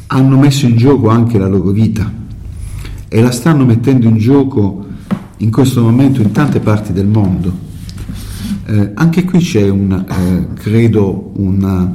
hanno 0.08 0.38
messo 0.38 0.66
in 0.66 0.76
gioco 0.76 1.08
anche 1.08 1.38
la 1.38 1.48
loro 1.48 1.70
vita 1.70 2.26
e 3.08 3.22
la 3.22 3.30
stanno 3.30 3.64
mettendo 3.64 4.06
in 4.06 4.18
gioco 4.18 4.86
in 5.38 5.50
questo 5.50 5.82
momento 5.82 6.20
in 6.20 6.32
tante 6.32 6.60
parti 6.60 6.92
del 6.92 7.06
mondo. 7.06 7.66
Eh, 8.66 8.90
anche 8.94 9.24
qui 9.24 9.38
c'è 9.38 9.68
un, 9.68 9.92
eh, 9.92 10.54
credo, 10.54 11.32
una, 11.36 11.90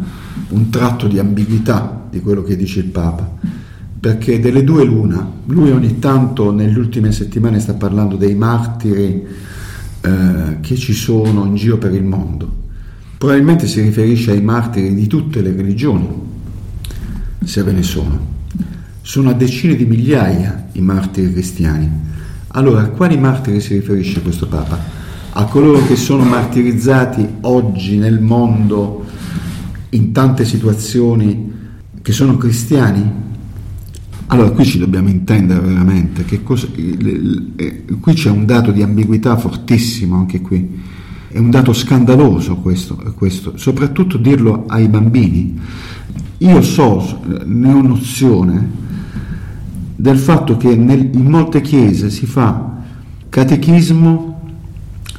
un 0.50 0.70
tratto 0.70 1.08
di 1.08 1.20
ambiguità 1.20 2.08
di 2.10 2.20
quello 2.20 2.42
che 2.42 2.56
dice 2.56 2.80
il 2.80 2.88
Papa, 2.88 3.38
perché 4.00 4.40
delle 4.40 4.64
due 4.64 4.84
l'una, 4.84 5.30
lui 5.46 5.72
ogni 5.72 6.00
tanto 6.00 6.52
nelle 6.52 6.78
ultime 6.78 7.12
settimane 7.12 7.60
sta 7.60 7.74
parlando 7.74 8.16
dei 8.16 8.36
martiri 8.36 9.26
eh, 10.02 10.58
che 10.62 10.76
ci 10.76 10.94
sono 10.94 11.46
in 11.46 11.56
giro 11.56 11.78
per 11.78 11.94
il 11.94 12.04
mondo. 12.04 12.62
Probabilmente 13.18 13.68
si 13.68 13.80
riferisce 13.82 14.32
ai 14.32 14.42
martiri 14.42 14.94
di 14.94 15.08
tutte 15.08 15.42
le 15.42 15.54
religioni, 15.56 16.08
se 17.44 17.64
ve 17.64 17.72
ne 17.72 17.84
sono. 17.84 18.33
Sono 19.06 19.32
a 19.32 19.34
decine 19.34 19.76
di 19.76 19.84
migliaia 19.84 20.70
i 20.72 20.82
martiri 20.82 21.34
cristiani. 21.34 21.90
Allora, 22.48 22.84
a 22.84 22.88
quali 22.88 23.18
martiri 23.18 23.60
si 23.60 23.74
riferisce 23.74 24.22
questo 24.22 24.48
Papa? 24.48 24.80
A 25.34 25.44
coloro 25.44 25.86
che 25.86 25.98
sono 25.98 26.24
martirizzati 26.24 27.28
oggi 27.42 27.98
nel 27.98 28.22
mondo 28.22 29.04
in 29.90 30.14
tante 30.14 30.46
situazioni 30.46 31.52
che 32.02 32.14
sono 32.14 32.38
cristiani? 32.38 33.12
Allora 34.28 34.52
qui 34.52 34.64
ci 34.64 34.80
dobbiamo 34.80 35.10
intendere 35.10 35.60
veramente 35.60 36.24
cosa, 36.42 36.68
eh, 36.74 37.84
qui 38.00 38.14
c'è 38.14 38.30
un 38.30 38.46
dato 38.46 38.72
di 38.72 38.84
ambiguità 38.84 39.36
fortissimo 39.36 40.16
anche 40.16 40.40
qui, 40.40 40.80
è 41.28 41.40
un 41.40 41.50
dato 41.50 41.74
scandaloso 41.74 42.56
questo, 42.56 42.96
questo, 43.18 43.58
soprattutto 43.58 44.16
dirlo 44.16 44.64
ai 44.68 44.88
bambini. 44.88 45.60
Io 46.38 46.62
so, 46.62 47.20
ne 47.44 47.74
ho 47.74 47.82
nozione 47.82 48.84
del 49.96 50.18
fatto 50.18 50.58
che 50.58 50.76
nel, 50.76 51.10
in 51.14 51.30
molte 51.30 51.62
chiese 51.62 52.10
si 52.10 52.26
fa 52.26 52.82
catechismo 53.30 54.42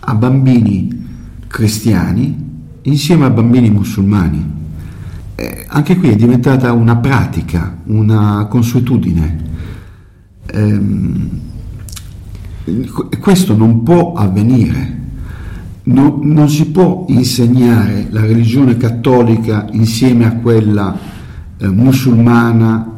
a 0.00 0.14
bambini 0.14 1.06
cristiani 1.46 2.42
insieme 2.82 3.24
a 3.24 3.30
bambini 3.30 3.70
musulmani 3.70 4.54
eh, 5.37 5.64
anche 5.66 5.96
qui 5.96 6.10
è 6.10 6.16
diventata 6.16 6.72
una 6.72 6.96
pratica, 6.96 7.78
una 7.87 8.46
consuetudine. 8.48 9.52
Eh, 10.46 10.80
questo 13.18 13.56
non 13.56 13.82
può 13.82 14.12
avvenire. 14.12 15.02
No, 15.87 16.18
non 16.22 16.48
si 16.48 16.66
può 16.70 17.04
insegnare 17.08 18.06
la 18.10 18.20
religione 18.22 18.76
cattolica 18.76 19.66
insieme 19.72 20.24
a 20.24 20.37
quella 20.37 20.96
eh, 21.58 21.68
musulmana, 21.68 22.92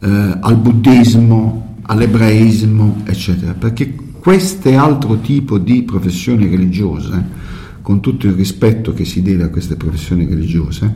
eh, 0.00 0.38
al 0.40 0.56
buddismo, 0.56 1.76
all'ebraismo, 1.82 3.02
eccetera, 3.04 3.54
perché 3.54 3.94
questo 4.18 4.68
altro 4.76 5.18
tipo 5.20 5.58
di 5.58 5.82
professioni 5.82 6.48
religiose, 6.48 7.46
con 7.82 8.00
tutto 8.00 8.26
il 8.26 8.34
rispetto 8.34 8.92
che 8.92 9.04
si 9.04 9.22
deve 9.22 9.44
a 9.44 9.48
queste 9.48 9.76
professioni 9.76 10.26
religiose, 10.26 10.94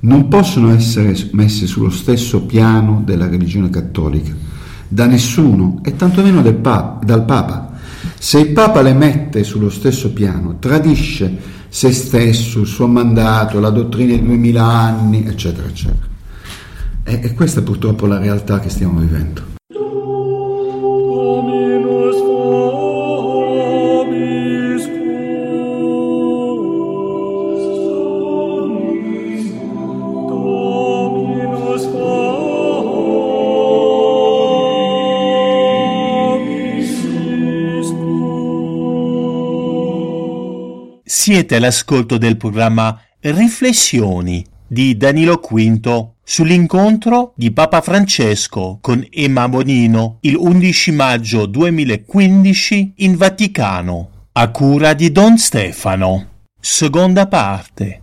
non 0.00 0.28
possono 0.28 0.72
essere 0.72 1.14
messe 1.32 1.66
sullo 1.66 1.90
stesso 1.90 2.42
piano 2.44 3.02
della 3.04 3.28
religione 3.28 3.68
cattolica, 3.70 4.34
da 4.88 5.06
nessuno 5.06 5.80
e 5.84 5.96
tantomeno 5.96 6.42
pa- 6.54 6.98
dal 7.04 7.24
Papa. 7.24 7.74
Se 8.18 8.38
il 8.38 8.48
Papa 8.52 8.82
le 8.82 8.94
mette 8.94 9.44
sullo 9.44 9.68
stesso 9.68 10.12
piano, 10.12 10.56
tradisce 10.58 11.54
se 11.68 11.92
stesso, 11.92 12.60
il 12.60 12.66
suo 12.66 12.86
mandato, 12.86 13.60
la 13.60 13.70
dottrina 13.70 14.14
di 14.14 14.24
duemila 14.24 14.64
anni, 14.64 15.26
eccetera, 15.26 15.68
eccetera. 15.68 16.15
E, 17.08 17.20
e 17.22 17.34
questa 17.34 17.60
è 17.60 17.62
purtroppo 17.62 18.06
la 18.06 18.18
realtà 18.18 18.58
che 18.58 18.68
stiamo 18.68 18.98
vivendo. 18.98 19.54
Siete 41.04 41.56
all'ascolto 41.56 42.18
del 42.18 42.36
programma 42.36 43.00
Riflessioni 43.20 44.44
di 44.66 44.96
Danilo 44.96 45.36
V 45.36 46.14
sull'incontro 46.28 47.32
di 47.36 47.52
Papa 47.52 47.80
Francesco 47.80 48.78
con 48.80 49.06
Emma 49.10 49.48
Bonino 49.48 50.18
il 50.22 50.34
11 50.34 50.90
maggio 50.90 51.46
2015 51.46 52.94
in 52.96 53.16
Vaticano, 53.16 54.10
a 54.32 54.50
cura 54.50 54.92
di 54.92 55.12
Don 55.12 55.38
Stefano. 55.38 56.26
Seconda 56.58 57.28
parte. 57.28 58.02